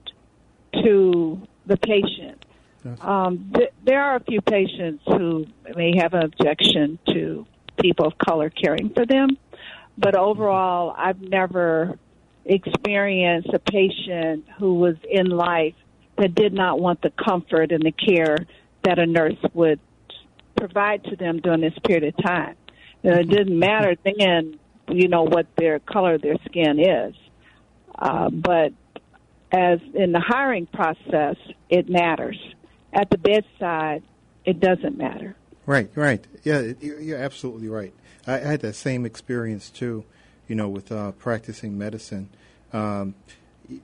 to 0.83 1.41
the 1.67 1.77
patient. 1.77 2.45
Yes. 2.85 2.99
Um, 3.01 3.51
th- 3.55 3.73
there 3.85 4.03
are 4.03 4.17
a 4.17 4.21
few 4.21 4.41
patients 4.41 5.03
who 5.07 5.47
may 5.77 5.97
have 5.99 6.15
an 6.15 6.25
objection 6.25 6.99
to 7.09 7.47
people 7.81 8.07
of 8.07 8.19
color 8.19 8.51
caring 8.51 8.91
for 8.91 9.07
them, 9.07 9.37
but 9.97 10.17
overall, 10.17 10.95
I've 10.97 11.21
never 11.21 11.99
experience 12.49 13.47
a 13.53 13.59
patient 13.59 14.47
who 14.59 14.75
was 14.75 14.97
in 15.09 15.27
life 15.27 15.75
that 16.17 16.35
did 16.35 16.53
not 16.53 16.81
want 16.81 17.03
the 17.03 17.11
comfort 17.11 17.71
and 17.71 17.83
the 17.83 17.93
care 17.93 18.39
that 18.85 18.99
a 18.99 19.07
nurse 19.07 19.37
would 19.53 19.79
provide 20.57 21.05
to 21.05 21.17
them 21.17 21.41
during 21.41 21.61
this 21.61 21.75
period 21.85 22.05
of 22.05 22.25
time. 22.25 22.57
And 23.05 23.21
it 23.21 23.29
didn't 23.29 23.57
matter 23.57 23.95
then, 24.03 24.59
you 24.89 25.09
know, 25.09 25.25
what 25.25 25.47
their 25.57 25.79
color 25.79 26.15
of 26.15 26.23
their 26.23 26.37
skin 26.47 26.81
is. 26.81 27.15
Uh, 27.97 28.31
but 28.31 28.73
as 29.53 29.81
in 29.95 30.13
the 30.13 30.21
hiring 30.21 30.67
process, 30.67 31.37
it 31.69 31.89
matters. 31.89 32.39
At 32.93 33.11
the 33.11 33.19
bedside, 33.19 34.03
it 34.45 34.59
doesn't 34.59 34.97
matter. 34.97 35.37
Right, 35.67 35.91
right. 35.95 36.27
Yeah, 36.45 36.73
you're 36.81 37.19
absolutely 37.19 37.69
right. 37.69 37.93
I 38.27 38.39
had 38.39 38.61
that 38.61 38.75
same 38.75 39.05
experience 39.05 39.71
too 39.71 40.05
you 40.49 40.55
know, 40.55 40.69
with 40.69 40.91
uh, 40.91 41.13
practicing 41.13 41.79
medicine. 41.79 42.31
Um, 42.73 43.15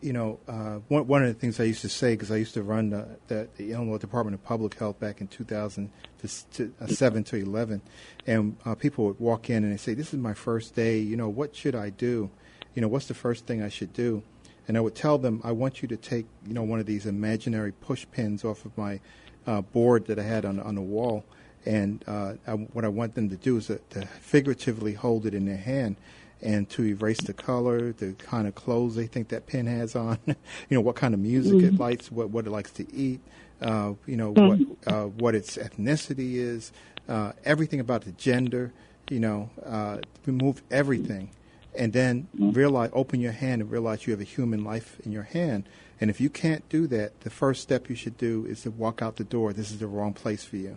you 0.00 0.14
know, 0.14 0.40
uh, 0.48 0.78
one, 0.88 1.06
one 1.06 1.22
of 1.22 1.28
the 1.28 1.34
things 1.34 1.60
I 1.60 1.64
used 1.64 1.82
to 1.82 1.88
say, 1.88 2.14
because 2.14 2.30
I 2.30 2.36
used 2.36 2.54
to 2.54 2.62
run 2.62 2.90
the, 2.90 3.06
the, 3.28 3.48
the, 3.56 3.72
Illinois 3.72 3.98
Department 3.98 4.34
of 4.34 4.42
Public 4.42 4.74
Health 4.78 4.98
back 4.98 5.20
in 5.20 5.28
2007 5.28 6.72
uh, 6.80 7.22
to 7.22 7.36
11, 7.36 7.82
and 8.26 8.56
uh, 8.64 8.74
people 8.74 9.04
would 9.06 9.20
walk 9.20 9.50
in 9.50 9.62
and 9.62 9.72
they 9.72 9.76
say, 9.76 9.92
"This 9.92 10.14
is 10.14 10.20
my 10.20 10.32
first 10.32 10.74
day. 10.74 10.98
You 10.98 11.16
know, 11.16 11.28
what 11.28 11.54
should 11.54 11.74
I 11.74 11.90
do? 11.90 12.30
You 12.74 12.82
know, 12.82 12.88
what's 12.88 13.06
the 13.06 13.14
first 13.14 13.46
thing 13.46 13.62
I 13.62 13.68
should 13.68 13.92
do?" 13.92 14.22
And 14.66 14.78
I 14.78 14.80
would 14.80 14.94
tell 14.94 15.18
them, 15.18 15.42
"I 15.44 15.52
want 15.52 15.82
you 15.82 15.88
to 15.88 15.96
take, 15.98 16.26
you 16.46 16.54
know, 16.54 16.62
one 16.62 16.80
of 16.80 16.86
these 16.86 17.04
imaginary 17.04 17.72
push 17.72 18.06
pins 18.10 18.42
off 18.42 18.64
of 18.64 18.76
my 18.78 19.00
uh, 19.46 19.60
board 19.60 20.06
that 20.06 20.18
I 20.18 20.22
had 20.22 20.46
on 20.46 20.60
on 20.60 20.76
the 20.76 20.82
wall, 20.82 21.26
and 21.66 22.02
uh, 22.06 22.34
I, 22.46 22.52
what 22.52 22.86
I 22.86 22.88
want 22.88 23.16
them 23.16 23.28
to 23.28 23.36
do 23.36 23.58
is 23.58 23.66
to, 23.66 23.80
to 23.90 24.06
figuratively 24.06 24.94
hold 24.94 25.26
it 25.26 25.34
in 25.34 25.44
their 25.44 25.58
hand." 25.58 25.96
And 26.44 26.68
to 26.68 26.84
erase 26.84 27.20
the 27.22 27.32
color, 27.32 27.92
the 27.92 28.12
kind 28.12 28.46
of 28.46 28.54
clothes 28.54 28.94
they 28.94 29.06
think 29.06 29.28
that 29.28 29.46
pen 29.46 29.66
has 29.66 29.96
on, 29.96 30.18
you 30.26 30.36
know, 30.70 30.80
what 30.80 30.94
kind 30.94 31.14
of 31.14 31.20
music 31.20 31.54
mm-hmm. 31.54 31.74
it 31.74 31.78
likes, 31.78 32.12
what, 32.12 32.30
what 32.30 32.46
it 32.46 32.50
likes 32.50 32.70
to 32.72 32.94
eat, 32.94 33.20
uh, 33.62 33.94
you 34.06 34.16
know, 34.16 34.34
mm-hmm. 34.34 34.64
what, 34.84 34.94
uh, 34.94 35.06
what 35.06 35.34
its 35.34 35.56
ethnicity 35.56 36.34
is, 36.34 36.70
uh, 37.08 37.32
everything 37.44 37.80
about 37.80 38.02
the 38.02 38.12
gender, 38.12 38.72
you 39.08 39.18
know, 39.18 39.50
uh, 39.64 39.98
remove 40.26 40.62
everything. 40.70 41.30
And 41.76 41.92
then 41.92 42.28
mm-hmm. 42.36 42.52
realize, 42.52 42.90
open 42.92 43.20
your 43.20 43.32
hand 43.32 43.62
and 43.62 43.70
realize 43.70 44.06
you 44.06 44.12
have 44.12 44.20
a 44.20 44.24
human 44.24 44.62
life 44.62 45.00
in 45.04 45.10
your 45.10 45.24
hand. 45.24 45.68
And 46.00 46.10
if 46.10 46.20
you 46.20 46.28
can't 46.28 46.68
do 46.68 46.86
that, 46.88 47.20
the 47.20 47.30
first 47.30 47.62
step 47.62 47.88
you 47.88 47.96
should 47.96 48.18
do 48.18 48.46
is 48.46 48.62
to 48.62 48.70
walk 48.70 49.00
out 49.00 49.16
the 49.16 49.24
door. 49.24 49.52
This 49.52 49.70
is 49.70 49.78
the 49.78 49.86
wrong 49.86 50.12
place 50.12 50.44
for 50.44 50.56
you. 50.56 50.76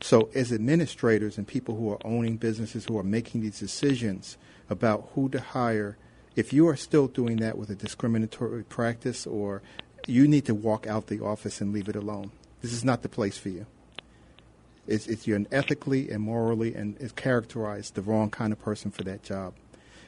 So, 0.00 0.30
as 0.34 0.52
administrators 0.52 1.38
and 1.38 1.46
people 1.46 1.76
who 1.76 1.92
are 1.92 1.98
owning 2.04 2.36
businesses 2.36 2.86
who 2.86 2.98
are 2.98 3.04
making 3.04 3.42
these 3.42 3.60
decisions, 3.60 4.36
about 4.72 5.10
who 5.14 5.28
to 5.28 5.40
hire, 5.40 5.96
if 6.34 6.52
you 6.52 6.66
are 6.66 6.76
still 6.76 7.06
doing 7.06 7.36
that 7.36 7.56
with 7.56 7.70
a 7.70 7.76
discriminatory 7.76 8.64
practice 8.64 9.26
or 9.26 9.62
you 10.08 10.26
need 10.26 10.46
to 10.46 10.54
walk 10.54 10.86
out 10.86 11.06
the 11.06 11.20
office 11.20 11.60
and 11.60 11.72
leave 11.72 11.88
it 11.88 11.94
alone. 11.94 12.32
This 12.60 12.72
is 12.72 12.84
not 12.84 13.02
the 13.02 13.08
place 13.08 13.38
for 13.38 13.50
you. 13.50 13.66
It's, 14.86 15.06
it's 15.06 15.26
you're 15.28 15.40
ethically 15.52 16.10
and 16.10 16.22
morally 16.22 16.74
and 16.74 16.96
is 16.98 17.12
characterized 17.12 17.94
the 17.94 18.02
wrong 18.02 18.30
kind 18.30 18.52
of 18.52 18.60
person 18.60 18.90
for 18.90 19.04
that 19.04 19.22
job. 19.22 19.54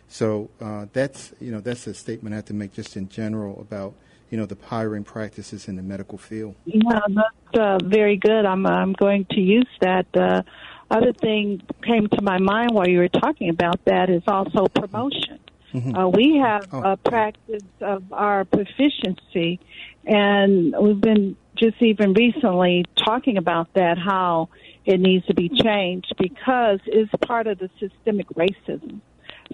So 0.08 0.50
uh, 0.60 0.86
that's 0.92 1.32
you 1.40 1.50
know 1.50 1.60
that's 1.60 1.86
a 1.86 1.94
statement 1.94 2.34
I 2.34 2.36
have 2.36 2.44
to 2.46 2.54
make 2.54 2.72
just 2.72 2.96
in 2.96 3.08
general 3.08 3.60
about 3.60 3.94
you 4.30 4.36
know 4.36 4.46
the 4.46 4.56
hiring 4.66 5.04
practices 5.04 5.68
in 5.68 5.76
the 5.76 5.82
medical 5.82 6.18
field. 6.18 6.54
Yeah, 6.66 7.00
that's 7.08 7.58
uh, 7.58 7.78
very 7.84 8.16
good. 8.16 8.44
I'm 8.44 8.66
I'm 8.66 8.92
going 8.94 9.26
to 9.30 9.40
use 9.40 9.68
that. 9.80 10.06
Uh, 10.14 10.42
other 10.90 11.12
thing 11.12 11.62
came 11.82 12.08
to 12.08 12.22
my 12.22 12.38
mind 12.38 12.70
while 12.72 12.88
you 12.88 12.98
were 12.98 13.08
talking 13.08 13.48
about 13.48 13.84
that 13.84 14.10
is 14.10 14.22
also 14.26 14.66
promotion. 14.66 15.40
Mm-hmm. 15.72 15.96
Uh, 15.96 16.08
we 16.08 16.36
have 16.36 16.68
oh. 16.72 16.92
a 16.92 16.96
practice 16.96 17.64
of 17.80 18.12
our 18.12 18.44
proficiency, 18.44 19.58
and 20.04 20.74
we've 20.80 21.00
been 21.00 21.36
just 21.56 21.82
even 21.82 22.14
recently 22.14 22.84
talking 22.96 23.38
about 23.38 23.72
that 23.74 23.98
how 23.98 24.48
it 24.84 25.00
needs 25.00 25.26
to 25.26 25.34
be 25.34 25.48
changed 25.48 26.14
because 26.18 26.78
it's 26.86 27.10
part 27.26 27.46
of 27.46 27.58
the 27.58 27.70
systemic 27.80 28.28
racism. 28.30 29.00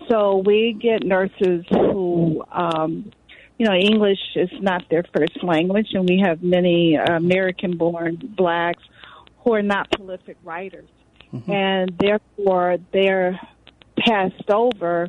So 0.08 0.38
we 0.44 0.76
get 0.80 1.04
nurses 1.04 1.64
who, 1.70 2.44
um, 2.50 3.12
you 3.58 3.66
know, 3.66 3.74
English 3.74 4.18
is 4.34 4.50
not 4.60 4.84
their 4.90 5.04
first 5.16 5.42
language, 5.42 5.88
and 5.92 6.08
we 6.08 6.20
have 6.24 6.42
many 6.42 6.96
American-born 6.96 8.34
blacks 8.36 8.82
who 9.42 9.54
are 9.54 9.62
not 9.62 9.90
prolific 9.90 10.36
writers 10.44 10.88
mm-hmm. 11.32 11.50
and 11.50 11.96
therefore 11.98 12.78
they're 12.92 13.38
passed 13.98 14.50
over 14.50 15.08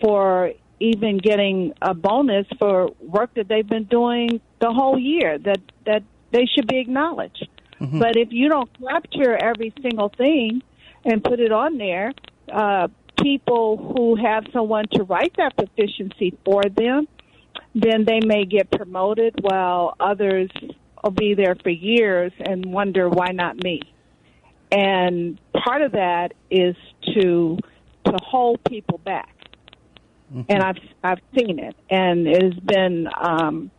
for 0.00 0.52
even 0.80 1.18
getting 1.18 1.72
a 1.82 1.94
bonus 1.94 2.46
for 2.58 2.90
work 3.00 3.34
that 3.34 3.48
they've 3.48 3.68
been 3.68 3.84
doing 3.84 4.40
the 4.60 4.72
whole 4.72 4.98
year 4.98 5.38
that 5.38 5.60
that 5.86 6.02
they 6.30 6.46
should 6.54 6.66
be 6.66 6.78
acknowledged. 6.78 7.48
Mm-hmm. 7.80 7.98
But 7.98 8.16
if 8.16 8.28
you 8.30 8.48
don't 8.48 8.70
capture 8.78 9.36
every 9.36 9.72
single 9.82 10.08
thing 10.08 10.62
and 11.04 11.22
put 11.22 11.40
it 11.40 11.52
on 11.52 11.78
there, 11.78 12.12
uh, 12.52 12.88
people 13.20 13.76
who 13.76 14.16
have 14.16 14.44
someone 14.52 14.86
to 14.92 15.04
write 15.04 15.34
that 15.36 15.56
proficiency 15.56 16.36
for 16.44 16.62
them, 16.62 17.06
then 17.74 18.04
they 18.04 18.20
may 18.24 18.44
get 18.44 18.70
promoted 18.70 19.34
while 19.40 19.94
others 20.00 20.50
will 21.02 21.10
be 21.10 21.34
there 21.34 21.56
for 21.62 21.70
years 21.70 22.32
and 22.38 22.66
wonder 22.66 23.08
why 23.08 23.30
not 23.32 23.56
me. 23.56 23.80
And 24.70 25.38
part 25.68 25.82
of 25.82 25.92
that 25.92 26.32
is 26.50 26.74
to 27.14 27.58
to 28.04 28.12
hold 28.22 28.62
people 28.64 28.98
back, 29.04 29.34
mm-hmm. 30.32 30.42
and 30.48 30.62
I've 30.62 30.78
I've 31.04 31.20
seen 31.36 31.58
it, 31.58 31.76
and 31.90 32.26
it 32.26 32.42
has 32.42 32.54
been 32.54 33.06
um, 33.20 33.70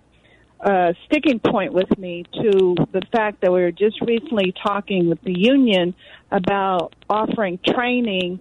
a 0.59 0.93
sticking 1.05 1.39
point 1.39 1.73
with 1.73 1.97
me 1.97 2.25
to 2.33 2.75
the 2.91 3.01
fact 3.11 3.41
that 3.41 3.51
we 3.51 3.61
were 3.61 3.71
just 3.71 3.99
recently 4.01 4.53
talking 4.63 5.09
with 5.09 5.21
the 5.23 5.33
union 5.35 5.95
about 6.31 6.93
offering 7.09 7.59
training 7.65 8.39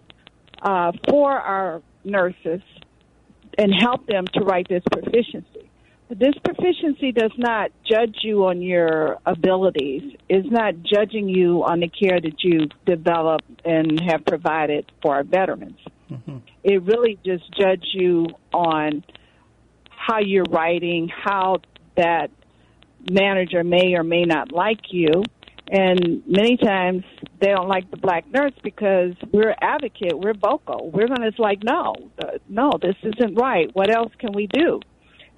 uh, 0.60 0.92
for 1.08 1.32
our 1.32 1.80
nurses 2.04 2.60
and 3.56 3.72
help 3.80 4.06
them 4.06 4.26
to 4.34 4.40
write 4.40 4.68
this 4.68 4.82
proficiency. 4.92 5.57
This 6.10 6.34
proficiency 6.42 7.12
does 7.12 7.32
not 7.36 7.70
judge 7.84 8.16
you 8.22 8.46
on 8.46 8.62
your 8.62 9.18
abilities. 9.26 10.02
It's 10.28 10.48
not 10.50 10.74
judging 10.82 11.28
you 11.28 11.64
on 11.64 11.80
the 11.80 11.88
care 11.88 12.18
that 12.18 12.42
you 12.42 12.68
develop 12.86 13.42
and 13.64 14.00
have 14.00 14.24
provided 14.24 14.90
for 15.02 15.16
our 15.16 15.24
veterans. 15.24 15.78
Mm-hmm. 16.10 16.38
It 16.64 16.82
really 16.82 17.18
just 17.24 17.44
judges 17.52 17.88
you 17.92 18.26
on 18.54 19.04
how 19.90 20.20
you're 20.20 20.46
writing, 20.50 21.08
how 21.08 21.58
that 21.96 22.30
manager 23.10 23.62
may 23.62 23.94
or 23.94 24.02
may 24.02 24.24
not 24.24 24.50
like 24.50 24.80
you. 24.90 25.10
And 25.70 26.22
many 26.26 26.56
times 26.56 27.04
they 27.40 27.48
don't 27.48 27.68
like 27.68 27.90
the 27.90 27.98
black 27.98 28.24
nurse 28.32 28.54
because 28.62 29.12
we're 29.30 29.54
advocate, 29.60 30.18
we're 30.18 30.32
vocal. 30.32 30.90
We're 30.90 31.08
going 31.08 31.20
to 31.20 31.26
it's 31.26 31.38
like, 31.38 31.62
no, 31.62 31.94
uh, 32.18 32.38
no, 32.48 32.72
this 32.80 32.96
isn't 33.02 33.34
right. 33.34 33.68
What 33.74 33.94
else 33.94 34.12
can 34.18 34.32
we 34.32 34.46
do? 34.46 34.80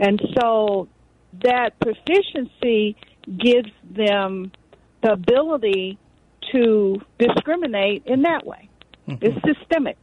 And 0.01 0.21
so 0.41 0.89
that 1.45 1.79
proficiency 1.79 2.97
gives 3.27 3.71
them 3.89 4.51
the 5.03 5.13
ability 5.13 5.99
to 6.53 7.01
discriminate 7.19 8.03
in 8.07 8.23
that 8.23 8.45
way. 8.45 8.69
Mm-hmm. 9.07 9.25
It's 9.25 9.59
systemic. 9.59 9.97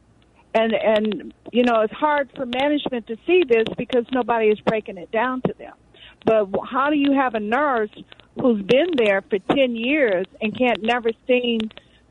And 0.54 0.72
and 0.72 1.34
you 1.52 1.64
know, 1.64 1.80
it's 1.82 1.92
hard 1.92 2.30
for 2.34 2.46
management 2.46 3.06
to 3.08 3.16
see 3.26 3.42
this 3.46 3.66
because 3.76 4.06
nobody 4.12 4.46
is 4.46 4.58
breaking 4.60 4.96
it 4.96 5.10
down 5.10 5.42
to 5.42 5.54
them. 5.58 5.74
But 6.24 6.48
how 6.70 6.90
do 6.90 6.96
you 6.96 7.12
have 7.12 7.34
a 7.34 7.40
nurse 7.40 7.90
who's 8.40 8.62
been 8.62 8.90
there 8.96 9.22
for 9.22 9.38
10 9.38 9.76
years 9.76 10.26
and 10.40 10.56
can't 10.56 10.82
never 10.82 11.10
seem 11.26 11.60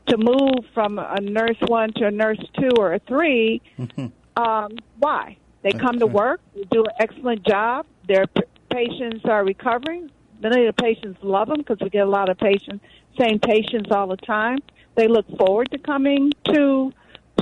to 0.08 0.16
move 0.16 0.64
from 0.72 0.98
a 0.98 1.20
nurse 1.20 1.56
one 1.66 1.92
to 1.94 2.06
a 2.06 2.10
nurse 2.10 2.42
two 2.58 2.70
or 2.78 2.94
a 2.94 2.98
3 3.00 3.60
mm-hmm. 3.78 4.42
um, 4.42 4.70
why? 4.98 5.36
They 5.62 5.72
come 5.72 5.98
to 5.98 6.06
work, 6.06 6.40
they 6.54 6.64
do 6.70 6.84
an 6.84 6.92
excellent 6.98 7.44
job, 7.44 7.86
their 8.06 8.26
p- 8.26 8.42
patients 8.70 9.24
are 9.24 9.44
recovering. 9.44 10.10
Many 10.40 10.66
of 10.66 10.76
the 10.76 10.82
patients 10.82 11.18
love 11.22 11.48
them 11.48 11.58
because 11.58 11.78
we 11.80 11.90
get 11.90 12.06
a 12.06 12.10
lot 12.10 12.28
of 12.28 12.38
patients, 12.38 12.84
same 13.18 13.40
patients 13.40 13.90
all 13.90 14.06
the 14.06 14.16
time. 14.16 14.58
They 14.94 15.08
look 15.08 15.26
forward 15.36 15.70
to 15.72 15.78
coming 15.78 16.32
to 16.46 16.92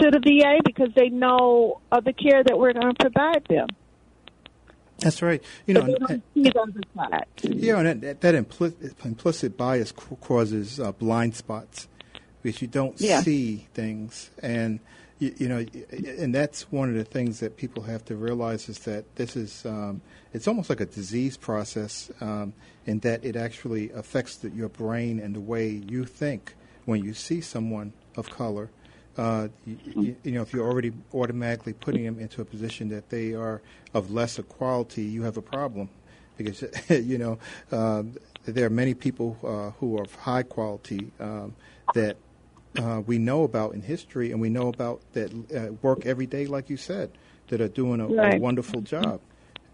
to 0.01 0.11
the 0.11 0.21
VA 0.21 0.59
because 0.65 0.91
they 0.95 1.09
know 1.09 1.81
of 1.91 2.05
the 2.05 2.13
care 2.13 2.45
that 2.45 2.59
we're 2.59 2.75
going 2.75 2.95
to 2.95 3.01
provide 3.01 3.47
them. 3.49 3.69
That's 4.99 5.21
right. 5.23 5.43
You 5.67 5.75
know, 5.75 5.97
and, 6.09 6.23
yeah, 6.35 7.79
and 7.79 8.03
that, 8.03 8.21
that 8.21 8.35
implicit, 8.35 8.95
implicit 9.05 9.57
bias 9.57 9.93
causes 9.93 10.81
uh, 10.81 10.93
blind 10.93 11.35
spots 11.35 11.89
because 12.43 12.63
you 12.63 12.69
don't 12.69 12.99
yeah. 13.01 13.21
see 13.21 13.67
things, 13.75 14.31
and 14.43 14.81
you, 15.19 15.35
you, 15.39 15.49
know, 15.49 15.65
and 16.19 16.35
that's 16.35 16.71
one 16.71 16.91
of 16.91 16.95
the 16.95 17.05
things 17.05 17.41
that 17.41 17.57
people 17.57 17.85
have 17.85 18.05
to 18.07 18.17
realize 18.17 18.69
is 18.69 18.81
that 18.81 19.17
this 19.17 19.35
is 19.35 19.65
um, 19.65 20.03
it's 20.33 20.47
almost 20.47 20.69
like 20.69 20.81
a 20.81 20.87
disease 20.87 21.37
process 21.37 22.11
um, 22.21 22.53
in 22.85 22.99
that 23.01 23.25
it 23.25 23.37
actually 23.37 23.91
affects 23.93 24.37
the, 24.37 24.51
your 24.51 24.69
brain 24.69 25.19
and 25.19 25.35
the 25.35 25.41
way 25.41 25.69
you 25.69 26.05
think 26.05 26.55
when 26.85 27.03
you 27.03 27.15
see 27.15 27.41
someone 27.41 27.93
of 28.17 28.29
color. 28.31 28.71
Uh, 29.17 29.49
you, 29.65 30.15
you, 30.23 30.33
know, 30.33 30.43
if 30.43 30.53
you're 30.53 30.67
already 30.67 30.93
automatically 31.15 31.73
putting 31.73 32.05
them 32.05 32.19
into 32.19 32.43
a 32.43 32.45
position 32.45 32.91
that 32.91 33.09
they 33.09 33.33
are 33.33 33.63
of 33.95 34.11
lesser 34.11 34.43
quality, 34.43 35.03
you 35.03 35.23
have 35.23 35.39
a 35.39 35.43
problem. 35.43 35.89
Because 36.37 36.63
you 36.91 37.17
know 37.17 37.39
uh, 37.73 38.03
there 38.45 38.67
are 38.67 38.71
many 38.71 38.93
people 38.93 39.39
uh, 39.43 39.71
who 39.81 39.97
are 39.97 40.03
of 40.03 40.15
high 40.17 40.43
quality 40.43 41.11
um, 41.19 41.55
that 41.95 42.19
uh, 42.79 43.03
we 43.07 43.19
know 43.19 43.45
about 43.45 43.75
in 43.75 43.83
history, 43.83 44.33
and 44.33 44.41
we 44.41 44.49
know 44.49 44.69
about 44.69 45.01
that 45.13 45.33
uh, 45.55 45.73
work 45.83 46.07
every 46.07 46.27
day, 46.27 46.47
like 46.47 46.71
you 46.71 46.77
said, 46.77 47.11
that 47.49 47.61
are 47.61 47.69
doing 47.69 48.01
a, 48.01 48.07
right. 48.07 48.35
a 48.35 48.39
wonderful 48.39 48.81
job. 48.81 49.21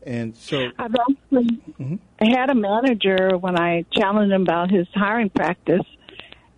And 0.04 0.36
so, 0.36 0.68
I've 0.78 0.94
actually 0.94 1.62
mm-hmm. 1.78 1.96
had 2.20 2.50
a 2.50 2.54
manager 2.54 3.36
when 3.38 3.58
I 3.58 3.84
challenged 3.92 4.32
him 4.32 4.42
about 4.42 4.70
his 4.70 4.88
hiring 4.94 5.30
practice 5.30 5.86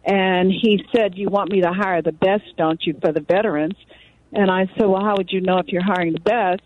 and 0.02 0.50
he 0.50 0.82
said, 0.94 1.16
You 1.16 1.28
want 1.28 1.52
me 1.52 1.60
to 1.60 1.70
hire 1.70 2.00
the 2.00 2.12
best, 2.12 2.44
don't 2.56 2.80
you, 2.84 2.94
for 3.02 3.12
the 3.12 3.20
veterans? 3.20 3.76
And 4.32 4.50
I 4.50 4.66
said, 4.78 4.86
Well, 4.86 5.04
how 5.04 5.16
would 5.18 5.30
you 5.30 5.42
know 5.42 5.58
if 5.58 5.68
you're 5.68 5.84
hiring 5.84 6.14
the 6.14 6.20
best 6.20 6.62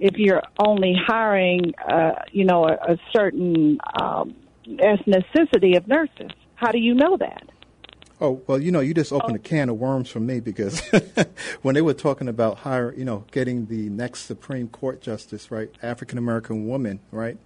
if 0.00 0.16
you're 0.16 0.42
only 0.58 0.94
hiring, 1.06 1.74
uh, 1.86 2.22
you 2.32 2.44
know, 2.44 2.64
a, 2.64 2.92
a 2.92 2.98
certain 3.12 3.78
um, 4.00 4.34
ethnicity 4.66 5.76
of 5.76 5.86
nurses? 5.86 6.30
How 6.54 6.72
do 6.72 6.78
you 6.78 6.94
know 6.94 7.16
that? 7.18 7.44
Oh 8.20 8.42
well, 8.46 8.60
you 8.60 8.70
know, 8.70 8.80
you 8.80 8.92
just 8.92 9.12
opened 9.12 9.32
oh. 9.32 9.36
a 9.36 9.38
can 9.38 9.68
of 9.70 9.76
worms 9.76 10.10
for 10.10 10.20
me 10.20 10.40
because 10.40 10.80
when 11.62 11.74
they 11.74 11.80
were 11.80 11.94
talking 11.94 12.28
about 12.28 12.58
hire, 12.58 12.92
you 12.94 13.04
know, 13.04 13.24
getting 13.30 13.66
the 13.66 13.88
next 13.88 14.20
Supreme 14.24 14.68
Court 14.68 15.00
justice, 15.00 15.50
right, 15.50 15.70
African 15.82 16.18
American 16.18 16.66
woman, 16.66 17.00
right, 17.10 17.38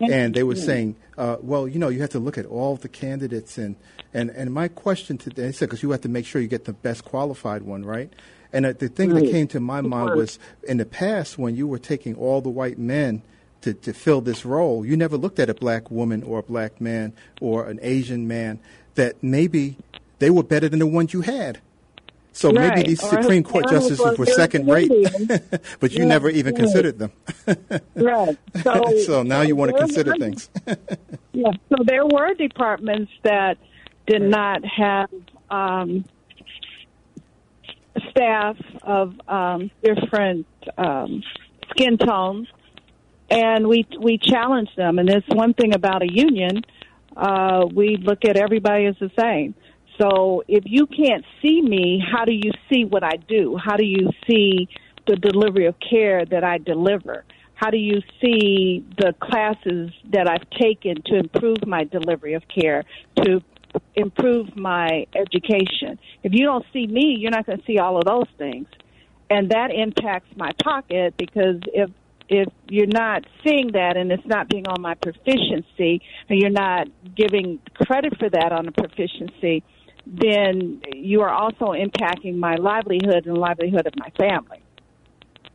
and 0.00 0.34
they 0.34 0.42
were 0.42 0.56
saying, 0.56 0.96
uh, 1.18 1.36
well, 1.40 1.66
you 1.66 1.78
know, 1.78 1.88
you 1.88 2.00
have 2.00 2.10
to 2.10 2.18
look 2.20 2.38
at 2.38 2.46
all 2.46 2.76
the 2.76 2.88
candidates, 2.88 3.58
and 3.58 3.76
and 4.14 4.30
and 4.30 4.52
my 4.52 4.68
question 4.68 5.18
to 5.18 5.30
they 5.30 5.50
said 5.50 5.66
because 5.66 5.82
you 5.82 5.90
have 5.90 6.02
to 6.02 6.08
make 6.08 6.24
sure 6.24 6.40
you 6.40 6.48
get 6.48 6.66
the 6.66 6.72
best 6.72 7.04
qualified 7.04 7.62
one, 7.62 7.84
right? 7.84 8.12
And 8.52 8.66
uh, 8.66 8.72
the 8.74 8.88
thing 8.88 9.12
right. 9.12 9.24
that 9.24 9.30
came 9.30 9.48
to 9.48 9.60
my 9.60 9.80
mind 9.80 10.14
was 10.14 10.38
in 10.68 10.76
the 10.76 10.84
past 10.84 11.38
when 11.38 11.56
you 11.56 11.66
were 11.66 11.78
taking 11.78 12.14
all 12.14 12.40
the 12.40 12.50
white 12.50 12.78
men 12.78 13.22
to, 13.62 13.72
to 13.72 13.92
fill 13.92 14.20
this 14.20 14.44
role, 14.44 14.84
you 14.84 14.96
never 14.96 15.16
looked 15.16 15.38
at 15.38 15.48
a 15.48 15.54
black 15.54 15.90
woman 15.90 16.22
or 16.22 16.40
a 16.40 16.42
black 16.42 16.80
man 16.80 17.14
or 17.40 17.66
an 17.66 17.78
Asian 17.82 18.28
man 18.28 18.58
that 18.94 19.22
maybe 19.22 19.76
they 20.22 20.30
were 20.30 20.42
better 20.42 20.68
than 20.68 20.78
the 20.78 20.86
ones 20.86 21.12
you 21.12 21.20
had. 21.22 21.60
So 22.32 22.50
right. 22.50 22.74
maybe 22.74 22.88
these 22.88 23.02
or 23.04 23.22
Supreme 23.22 23.42
Court 23.42 23.68
justices 23.68 24.18
were 24.18 24.24
second 24.26 24.66
rate, 24.66 24.90
but 25.80 25.92
you 25.92 26.00
yeah, 26.00 26.04
never 26.04 26.30
even 26.30 26.54
considered 26.54 26.98
them. 26.98 27.12
right. 27.94 28.38
So, 28.62 28.98
so 29.06 29.22
now 29.22 29.42
you 29.42 29.54
want 29.54 29.72
to 29.72 29.78
consider 29.78 30.14
things. 30.16 30.48
yeah. 31.32 31.50
So 31.68 31.76
there 31.84 32.06
were 32.06 32.32
departments 32.34 33.12
that 33.22 33.58
did 34.06 34.22
not 34.22 34.64
have 34.64 35.10
um, 35.50 36.06
staff 38.10 38.56
of 38.82 39.14
um, 39.28 39.70
different 39.82 40.46
um, 40.78 41.22
skin 41.70 41.98
tones, 41.98 42.48
and 43.30 43.68
we 43.68 43.86
we 44.00 44.16
challenged 44.16 44.74
them. 44.76 44.98
And 44.98 45.06
there's 45.06 45.24
one 45.28 45.52
thing 45.52 45.74
about 45.74 46.00
a 46.02 46.10
union: 46.10 46.62
uh, 47.14 47.66
we 47.72 47.98
look 47.98 48.24
at 48.24 48.38
everybody 48.38 48.86
as 48.86 48.96
the 48.98 49.10
same. 49.18 49.54
So 50.00 50.42
if 50.48 50.64
you 50.66 50.86
can't 50.86 51.24
see 51.42 51.60
me, 51.60 52.02
how 52.12 52.24
do 52.24 52.32
you 52.32 52.50
see 52.70 52.84
what 52.84 53.04
I 53.04 53.16
do? 53.28 53.56
How 53.62 53.76
do 53.76 53.84
you 53.84 54.10
see 54.28 54.68
the 55.06 55.16
delivery 55.16 55.66
of 55.66 55.74
care 55.78 56.24
that 56.24 56.44
I 56.44 56.58
deliver? 56.58 57.24
How 57.54 57.70
do 57.70 57.76
you 57.76 58.00
see 58.20 58.84
the 58.98 59.14
classes 59.20 59.92
that 60.12 60.28
I've 60.28 60.48
taken 60.58 60.96
to 61.06 61.16
improve 61.16 61.66
my 61.66 61.84
delivery 61.84 62.34
of 62.34 62.42
care, 62.48 62.84
to 63.24 63.40
improve 63.94 64.56
my 64.56 65.06
education? 65.14 65.98
If 66.22 66.32
you 66.32 66.44
don't 66.44 66.64
see 66.72 66.86
me, 66.86 67.16
you're 67.18 67.30
not 67.30 67.46
going 67.46 67.58
to 67.58 67.64
see 67.64 67.78
all 67.78 67.98
of 67.98 68.04
those 68.04 68.26
things. 68.36 68.66
And 69.30 69.50
that 69.50 69.70
impacts 69.72 70.36
my 70.36 70.50
pocket 70.62 71.14
because 71.16 71.60
if 71.72 71.90
if 72.28 72.48
you're 72.68 72.86
not 72.86 73.24
seeing 73.44 73.72
that 73.72 73.96
and 73.96 74.10
it's 74.10 74.26
not 74.26 74.48
being 74.48 74.66
on 74.66 74.80
my 74.80 74.94
proficiency 74.94 76.00
and 76.28 76.40
you're 76.40 76.50
not 76.50 76.88
giving 77.14 77.60
credit 77.74 78.16
for 78.18 78.30
that 78.30 78.52
on 78.52 78.64
the 78.64 78.72
proficiency, 78.72 79.62
then 80.06 80.82
you 80.92 81.20
are 81.22 81.30
also 81.30 81.72
impacting 81.72 82.36
my 82.36 82.56
livelihood 82.56 83.26
and 83.26 83.36
the 83.36 83.40
livelihood 83.40 83.86
of 83.86 83.94
my 83.96 84.10
family. 84.10 84.62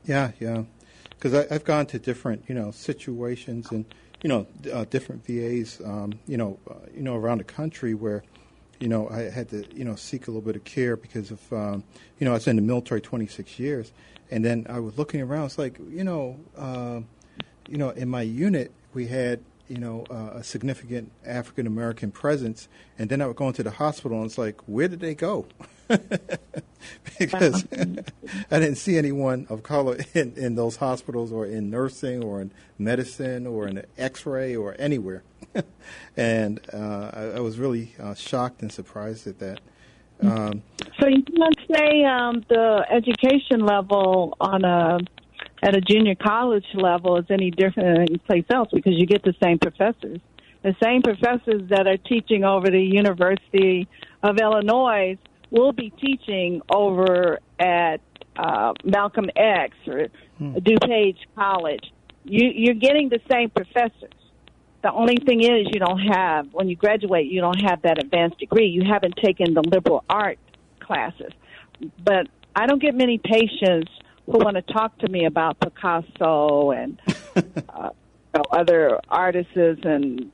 Yeah, 0.05 0.31
yeah. 0.39 0.63
Because 1.09 1.33
I've 1.51 1.65
gone 1.65 1.85
to 1.87 1.99
different, 1.99 2.43
you 2.47 2.55
know, 2.55 2.71
situations 2.71 3.71
and, 3.71 3.85
you 4.21 4.29
know, 4.29 4.47
uh, 4.71 4.85
different 4.85 5.25
VAs, 5.25 5.81
um, 5.83 6.13
you 6.27 6.37
know, 6.37 6.59
uh, 6.69 6.75
you 6.95 7.01
know, 7.01 7.15
around 7.15 7.39
the 7.39 7.43
country 7.43 7.93
where, 7.93 8.23
you 8.79 8.87
know, 8.87 9.09
I 9.09 9.21
had 9.23 9.49
to, 9.49 9.65
you 9.75 9.83
know, 9.83 9.95
seek 9.95 10.27
a 10.27 10.31
little 10.31 10.41
bit 10.41 10.55
of 10.55 10.63
care 10.63 10.95
because 10.95 11.31
of, 11.31 11.53
um, 11.53 11.83
you 12.19 12.25
know, 12.25 12.31
I 12.31 12.35
was 12.35 12.47
in 12.47 12.55
the 12.55 12.61
military 12.61 13.01
26 13.01 13.57
years, 13.57 13.91
and 14.29 14.45
then 14.45 14.67
I 14.69 14.79
was 14.79 14.97
looking 14.97 15.21
around. 15.21 15.45
It's 15.45 15.57
like, 15.57 15.79
you 15.89 16.03
know, 16.03 16.39
uh, 16.55 17.01
you 17.67 17.77
know, 17.77 17.89
in 17.89 18.09
my 18.09 18.21
unit 18.21 18.71
we 18.93 19.07
had 19.07 19.39
you 19.67 19.77
know, 19.77 20.05
uh, 20.09 20.37
a 20.37 20.43
significant 20.43 21.11
African 21.25 21.67
American 21.67 22.11
presence. 22.11 22.67
And 22.97 23.09
then 23.09 23.21
I 23.21 23.27
would 23.27 23.35
go 23.35 23.47
into 23.47 23.63
the 23.63 23.71
hospital, 23.71 24.17
and 24.17 24.25
it's 24.25 24.37
like, 24.37 24.61
where 24.65 24.87
did 24.87 24.99
they 24.99 25.15
go? 25.15 25.45
because 27.19 27.65
I 27.71 28.59
didn't 28.59 28.75
see 28.75 28.97
anyone 28.97 29.47
of 29.49 29.63
color 29.63 29.97
in, 30.13 30.33
in 30.35 30.55
those 30.55 30.77
hospitals 30.77 31.31
or 31.31 31.45
in 31.45 31.69
nursing 31.69 32.23
or 32.23 32.41
in 32.41 32.51
medicine 32.77 33.47
or 33.47 33.67
in 33.67 33.85
X-ray 33.97 34.55
or 34.55 34.75
anywhere. 34.77 35.23
and 36.17 36.59
uh, 36.73 37.11
I, 37.13 37.21
I, 37.37 37.39
was 37.39 37.57
really 37.57 37.95
uh, 37.99 38.13
shocked 38.13 38.61
and 38.61 38.71
surprised 38.71 39.27
at 39.27 39.39
that. 39.39 39.59
Um, 40.21 40.63
so 40.99 41.07
you 41.07 41.23
can't 41.23 41.57
say 41.71 42.03
um, 42.03 42.43
the 42.49 42.85
education 42.89 43.65
level 43.65 44.35
on 44.39 44.65
a 44.65 44.99
at 45.61 45.75
a 45.75 45.81
junior 45.81 46.15
college 46.15 46.65
level 46.73 47.17
is 47.17 47.25
any 47.29 47.51
different 47.51 47.87
than 47.87 48.01
any 48.01 48.17
place 48.17 48.45
else 48.49 48.69
because 48.71 48.93
you 48.95 49.05
get 49.05 49.23
the 49.23 49.33
same 49.41 49.57
professors. 49.59 50.19
The 50.63 50.75
same 50.81 51.01
professors 51.01 51.69
that 51.69 51.87
are 51.87 51.97
teaching 51.97 52.43
over 52.43 52.69
the 52.69 52.81
University 52.81 53.87
of 54.21 54.37
Illinois 54.37 55.17
will 55.49 55.71
be 55.71 55.91
teaching 55.91 56.61
over 56.69 57.39
at 57.59 58.01
uh, 58.35 58.73
Malcolm 58.83 59.29
X 59.35 59.75
or 59.87 60.07
hmm. 60.37 60.55
DuPage 60.57 61.17
College. 61.35 61.91
You, 62.23 62.51
you're 62.53 62.75
getting 62.75 63.09
the 63.09 63.19
same 63.31 63.49
professors. 63.49 64.11
The 64.83 64.91
only 64.91 65.15
thing 65.15 65.41
is 65.41 65.67
you 65.73 65.79
don't 65.79 65.99
have, 65.99 66.53
when 66.53 66.69
you 66.69 66.75
graduate, 66.75 67.27
you 67.27 67.41
don't 67.41 67.61
have 67.61 67.81
that 67.81 67.97
advanced 67.99 68.37
degree. 68.37 68.67
You 68.67 68.83
haven't 68.83 69.15
taken 69.15 69.53
the 69.53 69.61
liberal 69.61 70.03
art 70.09 70.37
classes. 70.79 71.31
But 72.03 72.27
I 72.55 72.67
don't 72.67 72.81
get 72.81 72.95
many 72.95 73.17
patients 73.17 73.91
who 74.27 74.39
want 74.39 74.55
to 74.55 74.61
talk 74.73 74.97
to 74.99 75.09
me 75.09 75.25
about 75.25 75.59
Picasso 75.59 76.71
and 76.71 76.99
uh, 77.35 77.89
you 77.93 78.33
know, 78.35 78.43
other 78.51 78.99
artists 79.07 79.55
and 79.55 80.31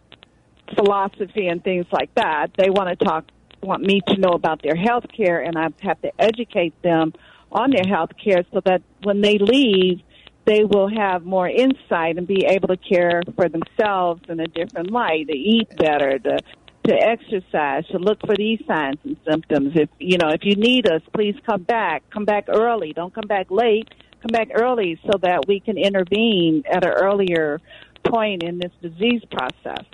philosophy 0.76 1.48
and 1.48 1.64
things 1.64 1.86
like 1.92 2.14
that. 2.16 2.48
They 2.58 2.70
want 2.70 2.98
to 2.98 3.06
talk, 3.06 3.26
want 3.62 3.84
me 3.84 4.02
to 4.08 4.18
know 4.18 4.32
about 4.32 4.62
their 4.64 4.76
health 4.76 5.06
care, 5.16 5.42
and 5.42 5.58
I 5.58 5.68
have 5.82 6.02
to 6.02 6.12
educate 6.20 6.80
them 6.82 7.14
on 7.52 7.72
their 7.72 7.86
health 7.88 8.12
care 8.22 8.44
so 8.52 8.62
that 8.66 8.82
when 9.04 9.22
they 9.22 9.38
leave, 9.38 10.02
they 10.46 10.64
will 10.64 10.90
have 10.90 11.24
more 11.24 11.48
insight 11.48 12.18
and 12.18 12.28
be 12.28 12.46
able 12.46 12.68
to 12.70 12.78
care 12.78 13.22
for 13.36 13.48
themselves 13.48 14.22
in 14.28 14.40
a 14.40 14.48
different 14.48 14.92
light, 14.92 15.28
to 15.28 15.38
eat 15.38 15.70
better, 15.78 16.20
to 16.20 16.40
to 16.86 16.94
exercise, 16.94 17.86
to 17.88 17.98
look 17.98 18.20
for 18.26 18.36
these 18.36 18.62
signs 18.68 18.98
and 19.04 19.18
symptoms. 19.30 19.72
If 19.76 19.90
you 20.00 20.18
know, 20.18 20.30
if 20.30 20.44
you 20.44 20.56
need 20.56 20.90
us, 20.90 21.02
please 21.14 21.36
come 21.46 21.64
back. 21.64 22.04
Come 22.10 22.26
back 22.26 22.46
early. 22.50 22.94
Don't 22.94 23.14
come 23.14 23.28
back 23.28 23.50
late. 23.50 23.90
Come 24.22 24.32
back 24.32 24.50
early 24.54 25.00
so 25.04 25.18
that 25.22 25.48
we 25.48 25.60
can 25.60 25.78
intervene 25.78 26.64
at 26.70 26.86
an 26.86 26.92
earlier 26.92 27.60
point 28.04 28.44
in 28.44 28.60
this 28.60 28.72
disease 28.82 29.22
process. 29.32 29.86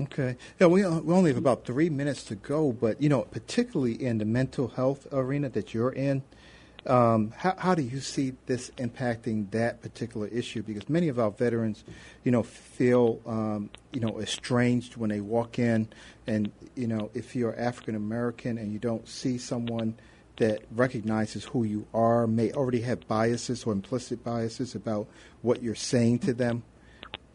Okay. 0.00 0.36
Yeah, 0.58 0.66
we, 0.66 0.82
we 0.82 1.14
only 1.14 1.30
have 1.30 1.38
about 1.38 1.64
three 1.64 1.88
minutes 1.88 2.24
to 2.24 2.34
go, 2.34 2.72
but 2.72 3.00
you 3.00 3.08
know, 3.08 3.22
particularly 3.22 4.00
in 4.00 4.18
the 4.18 4.24
mental 4.24 4.68
health 4.68 5.06
arena 5.12 5.48
that 5.50 5.72
you're 5.72 5.92
in, 5.92 6.22
um, 6.86 7.32
how, 7.36 7.54
how 7.56 7.74
do 7.74 7.82
you 7.82 8.00
see 8.00 8.34
this 8.46 8.70
impacting 8.76 9.50
that 9.52 9.80
particular 9.80 10.26
issue? 10.26 10.62
Because 10.62 10.88
many 10.88 11.08
of 11.08 11.18
our 11.18 11.30
veterans, 11.30 11.84
you 12.24 12.30
know, 12.30 12.42
feel 12.42 13.20
um, 13.26 13.70
you 13.92 14.00
know 14.00 14.20
estranged 14.20 14.96
when 14.96 15.10
they 15.10 15.20
walk 15.20 15.58
in, 15.58 15.88
and 16.26 16.52
you 16.74 16.86
know, 16.86 17.10
if 17.14 17.34
you're 17.34 17.58
African 17.58 17.94
American 17.94 18.58
and 18.58 18.72
you 18.72 18.78
don't 18.78 19.08
see 19.08 19.38
someone 19.38 19.94
that 20.36 20.62
recognizes 20.72 21.44
who 21.44 21.64
you 21.64 21.86
are, 21.94 22.26
may 22.26 22.52
already 22.52 22.80
have 22.80 23.06
biases 23.06 23.64
or 23.64 23.72
implicit 23.72 24.22
biases 24.24 24.74
about 24.74 25.06
what 25.42 25.62
you're 25.62 25.74
saying 25.74 26.18
to 26.20 26.34
them. 26.34 26.62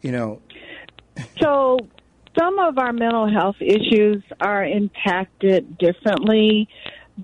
You 0.00 0.12
know. 0.12 0.42
So 1.40 1.78
some 2.38 2.58
of 2.60 2.78
our 2.78 2.92
mental 2.92 3.28
health 3.28 3.56
issues 3.60 4.22
are 4.40 4.64
impacted 4.64 5.76
differently 5.78 6.68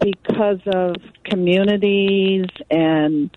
because 0.01 0.61
of 0.67 0.97
communities 1.25 2.47
and 2.71 3.31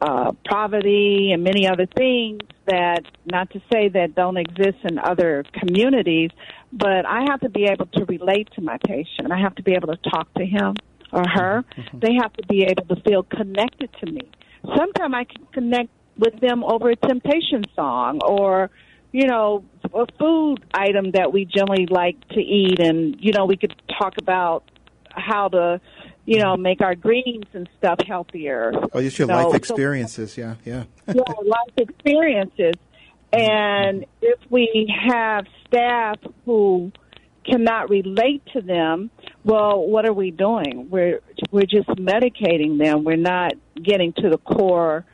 uh, 0.00 0.32
poverty 0.48 1.30
and 1.32 1.44
many 1.44 1.66
other 1.68 1.86
things 1.86 2.40
that, 2.66 3.02
not 3.24 3.50
to 3.50 3.60
say 3.72 3.88
that 3.88 4.14
don't 4.14 4.36
exist 4.36 4.78
in 4.84 4.98
other 4.98 5.44
communities, 5.52 6.30
but 6.72 7.06
I 7.06 7.24
have 7.28 7.40
to 7.40 7.48
be 7.48 7.64
able 7.64 7.86
to 7.86 8.04
relate 8.06 8.48
to 8.54 8.60
my 8.60 8.78
patient. 8.84 9.30
I 9.30 9.38
have 9.38 9.54
to 9.56 9.62
be 9.62 9.72
able 9.72 9.88
to 9.88 10.10
talk 10.10 10.32
to 10.34 10.44
him 10.44 10.74
or 11.12 11.22
her. 11.28 11.64
Mm-hmm. 11.76 11.98
They 12.00 12.14
have 12.20 12.32
to 12.32 12.46
be 12.48 12.64
able 12.64 12.94
to 12.94 13.00
feel 13.02 13.22
connected 13.22 13.90
to 14.04 14.10
me. 14.10 14.30
Sometimes 14.76 15.14
I 15.14 15.24
can 15.24 15.46
connect 15.52 15.90
with 16.16 16.40
them 16.40 16.64
over 16.64 16.90
a 16.90 16.96
temptation 16.96 17.64
song 17.74 18.20
or, 18.24 18.70
you 19.12 19.26
know, 19.26 19.64
a 19.94 20.06
food 20.18 20.64
item 20.74 21.12
that 21.12 21.32
we 21.32 21.44
generally 21.44 21.86
like 21.86 22.16
to 22.30 22.40
eat 22.40 22.80
and, 22.80 23.16
you 23.20 23.32
know, 23.32 23.44
we 23.44 23.56
could 23.56 23.74
talk 23.98 24.14
about 24.18 24.64
how 25.14 25.48
to, 25.48 25.80
you 26.24 26.38
know, 26.38 26.56
make 26.56 26.80
our 26.80 26.94
greens 26.94 27.46
and 27.52 27.68
stuff 27.78 27.98
healthier. 28.06 28.72
Oh, 28.92 29.00
just 29.00 29.18
your 29.18 29.28
life 29.28 29.54
experiences, 29.54 30.34
so, 30.34 30.40
yeah, 30.40 30.54
yeah. 30.64 30.84
yeah, 31.14 31.22
life 31.44 31.74
experiences. 31.76 32.74
And 33.32 34.04
if 34.20 34.38
we 34.50 34.92
have 35.08 35.46
staff 35.66 36.18
who 36.44 36.92
cannot 37.44 37.88
relate 37.88 38.42
to 38.52 38.60
them, 38.60 39.10
well, 39.44 39.86
what 39.86 40.06
are 40.06 40.12
we 40.12 40.30
doing? 40.30 40.88
We're 40.90 41.20
we're 41.50 41.66
just 41.66 41.88
medicating 41.88 42.78
them. 42.78 43.04
We're 43.04 43.16
not 43.16 43.52
getting 43.82 44.12
to 44.14 44.28
the 44.28 44.38
core 44.38 45.04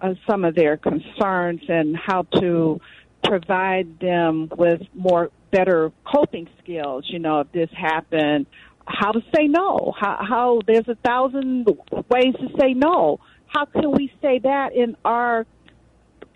of 0.00 0.16
some 0.28 0.44
of 0.44 0.54
their 0.54 0.76
concerns 0.76 1.62
and 1.68 1.96
how 1.96 2.22
to 2.40 2.80
provide 3.24 3.98
them 4.00 4.50
with 4.56 4.82
more 4.94 5.30
better 5.50 5.92
coping 6.04 6.48
skills. 6.62 7.04
You 7.08 7.18
know, 7.18 7.40
if 7.40 7.52
this 7.52 7.70
happened, 7.76 8.46
how 8.86 9.12
to 9.12 9.20
say 9.34 9.46
no. 9.46 9.92
How, 9.98 10.18
how 10.28 10.60
there's 10.66 10.88
a 10.88 10.94
thousand 10.96 11.66
ways 12.08 12.34
to 12.40 12.48
say 12.58 12.72
no. 12.74 13.20
How 13.46 13.64
can 13.64 13.90
we 13.92 14.12
say 14.22 14.38
that 14.40 14.74
in 14.74 14.96
our 15.04 15.46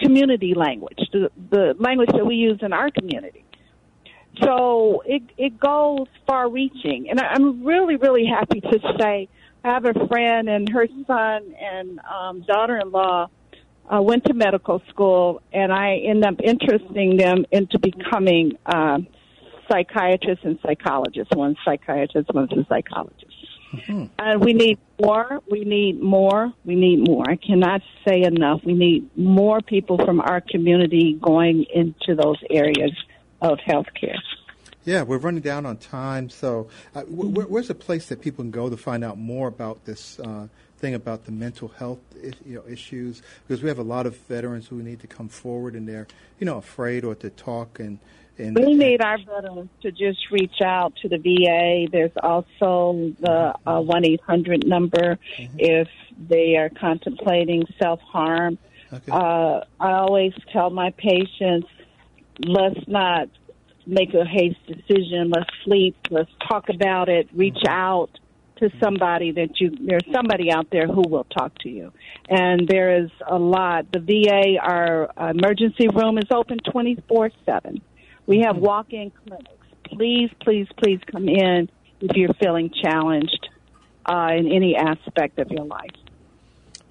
community 0.01 0.55
language, 0.55 0.99
the, 1.13 1.31
the 1.51 1.75
language 1.79 2.11
that 2.13 2.25
we 2.25 2.37
use 2.37 2.59
in 2.63 2.73
our 2.73 2.91
community? 2.91 3.45
So 4.43 5.03
it 5.05 5.23
it 5.37 5.59
goes 5.59 6.07
far 6.27 6.49
reaching, 6.49 7.11
and 7.11 7.21
I'm 7.21 7.65
really 7.65 7.97
really 7.97 8.25
happy 8.25 8.61
to 8.61 8.79
say 8.99 9.29
I 9.65 9.69
have 9.69 9.85
a 9.85 10.07
friend 10.07 10.49
and 10.49 10.69
her 10.69 10.87
son 11.07 11.55
and 11.61 12.01
um, 12.01 12.43
daughter-in-law 12.43 13.29
uh, 13.93 14.01
went 14.01 14.25
to 14.27 14.35
medical 14.35 14.81
school, 14.89 15.43
and 15.53 15.73
I 15.73 15.97
end 15.97 16.25
up 16.25 16.37
interesting 16.43 17.17
them 17.17 17.45
into 17.51 17.79
becoming 17.79 18.53
uh, 18.65 18.99
psychiatrists 19.71 20.45
and 20.45 20.59
psychologists. 20.63 21.35
One 21.35 21.57
psychiatrist, 21.65 22.33
one's 22.35 22.53
a 22.53 22.65
psychologist. 22.69 23.27
Mm-hmm. 23.73 24.07
And 24.19 24.45
we 24.45 24.53
need 24.53 24.79
more. 25.01 25.41
We 25.49 25.65
need 25.65 26.01
more. 26.01 26.53
We 26.65 26.75
need 26.75 27.07
more. 27.07 27.25
I 27.29 27.37
cannot 27.37 27.83
say 28.07 28.23
enough. 28.23 28.63
We 28.65 28.75
need 28.75 29.17
more 29.17 29.61
people 29.61 29.97
from 30.05 30.21
our 30.21 30.41
community 30.41 31.19
going 31.23 31.67
into 31.73 32.15
those 32.21 32.39
areas 32.51 32.93
of 33.41 33.59
healthcare. 33.59 34.19
Yeah, 34.85 35.03
we're 35.03 35.19
running 35.19 35.43
down 35.43 35.67
on 35.67 35.77
time. 35.77 36.31
So, 36.31 36.69
uh, 36.95 37.03
where's 37.03 37.71
a 37.71 37.75
place 37.75 38.07
that 38.07 38.21
people 38.21 38.43
can 38.43 38.51
go 38.51 38.71
to 38.71 38.77
find 38.77 39.05
out 39.05 39.19
more 39.19 39.47
about 39.47 39.85
this 39.85 40.19
uh, 40.19 40.49
thing 40.79 40.95
about 40.95 41.27
the 41.27 41.33
mental 41.33 41.69
health 41.69 42.01
you 42.45 42.57
know, 42.57 42.65
issues? 42.67 43.23
Because 43.47 43.63
we 43.63 43.69
have 43.69 43.79
a 43.79 43.85
lot 43.85 44.07
of 44.07 44.17
veterans 44.17 44.67
who 44.67 44.83
need 44.83 45.01
to 45.01 45.07
come 45.07 45.29
forward 45.29 45.75
and 45.75 45.87
they're, 45.87 46.09
you 46.39 46.47
know, 46.47 46.57
afraid 46.57 47.05
or 47.05 47.15
to 47.17 47.31
talk 47.31 47.79
and 47.79 47.99
and 48.41 48.57
we 48.57 48.75
need 48.75 49.03
our 49.03 49.19
veterans 49.19 49.71
to 49.83 49.91
just 49.91 50.31
reach 50.31 50.61
out 50.65 50.95
to 51.03 51.09
the 51.09 51.19
VA. 51.19 51.89
There's 51.91 52.13
also 52.23 53.13
the 53.21 53.55
uh, 53.67 53.81
one 53.81 54.05
eight 54.05 54.21
hundred 54.21 54.67
number 54.67 55.19
mm-hmm. 55.39 55.57
if 55.59 55.89
they 56.29 56.57
are 56.57 56.71
contemplating 56.71 57.65
self 57.79 58.01
harm. 58.01 58.59
Okay. 58.93 59.13
Uh, 59.13 59.61
I 59.79 59.93
always 59.93 60.33
tell 60.53 60.71
my 60.71 60.91
patients, 60.91 61.69
let's 62.45 62.89
not 62.89 63.29
make 63.87 64.15
a 64.15 64.25
haste 64.25 64.65
decision. 64.67 65.31
Let's 65.31 65.51
sleep. 65.65 65.97
Let's 66.11 66.31
talk 66.49 66.69
about 66.69 67.09
it. 67.09 67.29
Reach 67.33 67.55
mm-hmm. 67.55 67.69
out 67.69 68.11
to 68.61 68.71
somebody 68.81 69.33
that 69.33 69.61
you. 69.61 69.71
There's 69.81 70.05
somebody 70.13 70.53
out 70.53 70.69
there 70.71 70.87
who 70.87 71.03
will 71.09 71.25
talk 71.25 71.57
to 71.61 71.69
you, 71.69 71.93
and 72.29 72.69
there 72.69 73.03
is 73.03 73.11
a 73.27 73.39
lot. 73.39 73.87
The 73.93 74.01
VA, 74.01 74.59
our 74.61 75.11
emergency 75.31 75.89
room 75.89 76.19
is 76.19 76.27
open 76.31 76.59
twenty 76.71 76.97
four 77.09 77.31
seven. 77.45 77.81
We 78.31 78.43
have 78.47 78.59
walk 78.59 78.93
in 78.93 79.11
clinics. 79.11 79.51
Please, 79.87 80.31
please, 80.41 80.69
please 80.81 81.01
come 81.11 81.29
in 81.29 81.69
if 82.01 82.17
you're 82.17 82.33
feeling 82.35 82.71
challenged 82.81 83.49
uh, 84.07 84.29
in 84.39 84.47
any 84.53 84.77
aspect 84.77 85.41
of 85.41 85.51
your 85.51 85.65
life. 85.65 85.91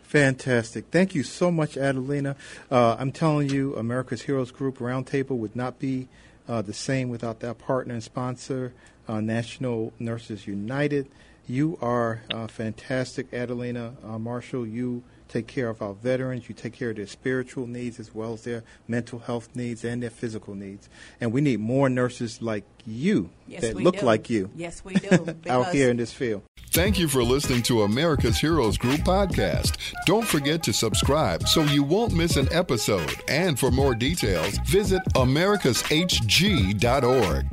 Fantastic. 0.02 0.88
Thank 0.92 1.16
you 1.16 1.24
so 1.24 1.50
much, 1.50 1.78
Adelina. 1.78 2.36
Uh, 2.70 2.98
I'm 3.00 3.14
telling 3.14 3.50
you, 3.50 3.74
America's 3.78 4.24
Heroes 4.24 4.52
Group 4.52 4.80
Roundtable 4.80 5.38
would 5.38 5.56
not 5.56 5.80
be 5.80 6.10
uh, 6.46 6.62
the 6.62 6.74
same 6.74 7.08
without 7.08 7.40
that 7.40 7.58
partner 7.58 7.94
and 7.94 8.04
sponsor, 8.04 8.74
uh, 9.08 9.22
National 9.22 9.94
Nurses 9.98 10.46
United. 10.46 11.08
You 11.48 11.78
are 11.82 12.22
uh, 12.34 12.48
fantastic, 12.48 13.32
Adelina 13.32 13.94
uh, 14.04 14.20
Marshall. 14.20 14.68
You 14.68 15.04
take 15.30 15.48
care 15.48 15.70
of 15.70 15.82
our 15.82 15.94
veterans. 15.94 16.50
You 16.50 16.56
take 16.56 16.74
care 16.74 16.90
of 16.90 16.98
their 16.98 17.08
spiritual 17.08 17.68
needs 17.68 18.00
as 18.00 18.14
well 18.14 18.34
as 18.34 18.44
their 18.44 18.64
mental 18.88 19.20
health 19.20 19.48
needs 19.56 19.86
and 19.86 20.04
their 20.04 20.10
physical 20.10 20.56
needs. 20.56 20.90
And 21.22 21.32
we 21.32 21.40
need 21.40 21.62
more 21.62 21.88
nurses 21.88 22.42
like 22.42 22.66
you 22.86 23.30
yes, 23.48 23.62
that 23.62 23.76
look 23.76 24.00
do. 24.00 24.06
like 24.06 24.30
you. 24.30 24.50
Yes, 24.56 24.84
we 24.84 24.96
do. 24.96 25.36
out 25.50 25.74
here 25.74 25.90
in 25.90 25.96
this 25.98 26.12
field. 26.12 26.42
Thank 26.72 27.00
you 27.00 27.08
for 27.08 27.24
listening 27.24 27.64
to 27.64 27.82
America's 27.84 28.38
Heroes 28.38 28.78
Group 28.78 29.00
podcast. 29.02 29.78
Don't 30.06 30.28
forget 30.28 30.62
to 30.64 30.74
subscribe 30.74 31.48
so 31.48 31.64
you 31.64 31.84
won't 31.84 32.14
miss 32.14 32.36
an 32.36 32.48
episode. 32.52 33.16
And 33.28 33.60
for 33.60 33.72
more 33.72 33.96
details, 33.96 34.60
visit 34.68 35.02
americashg.org. 35.16 37.46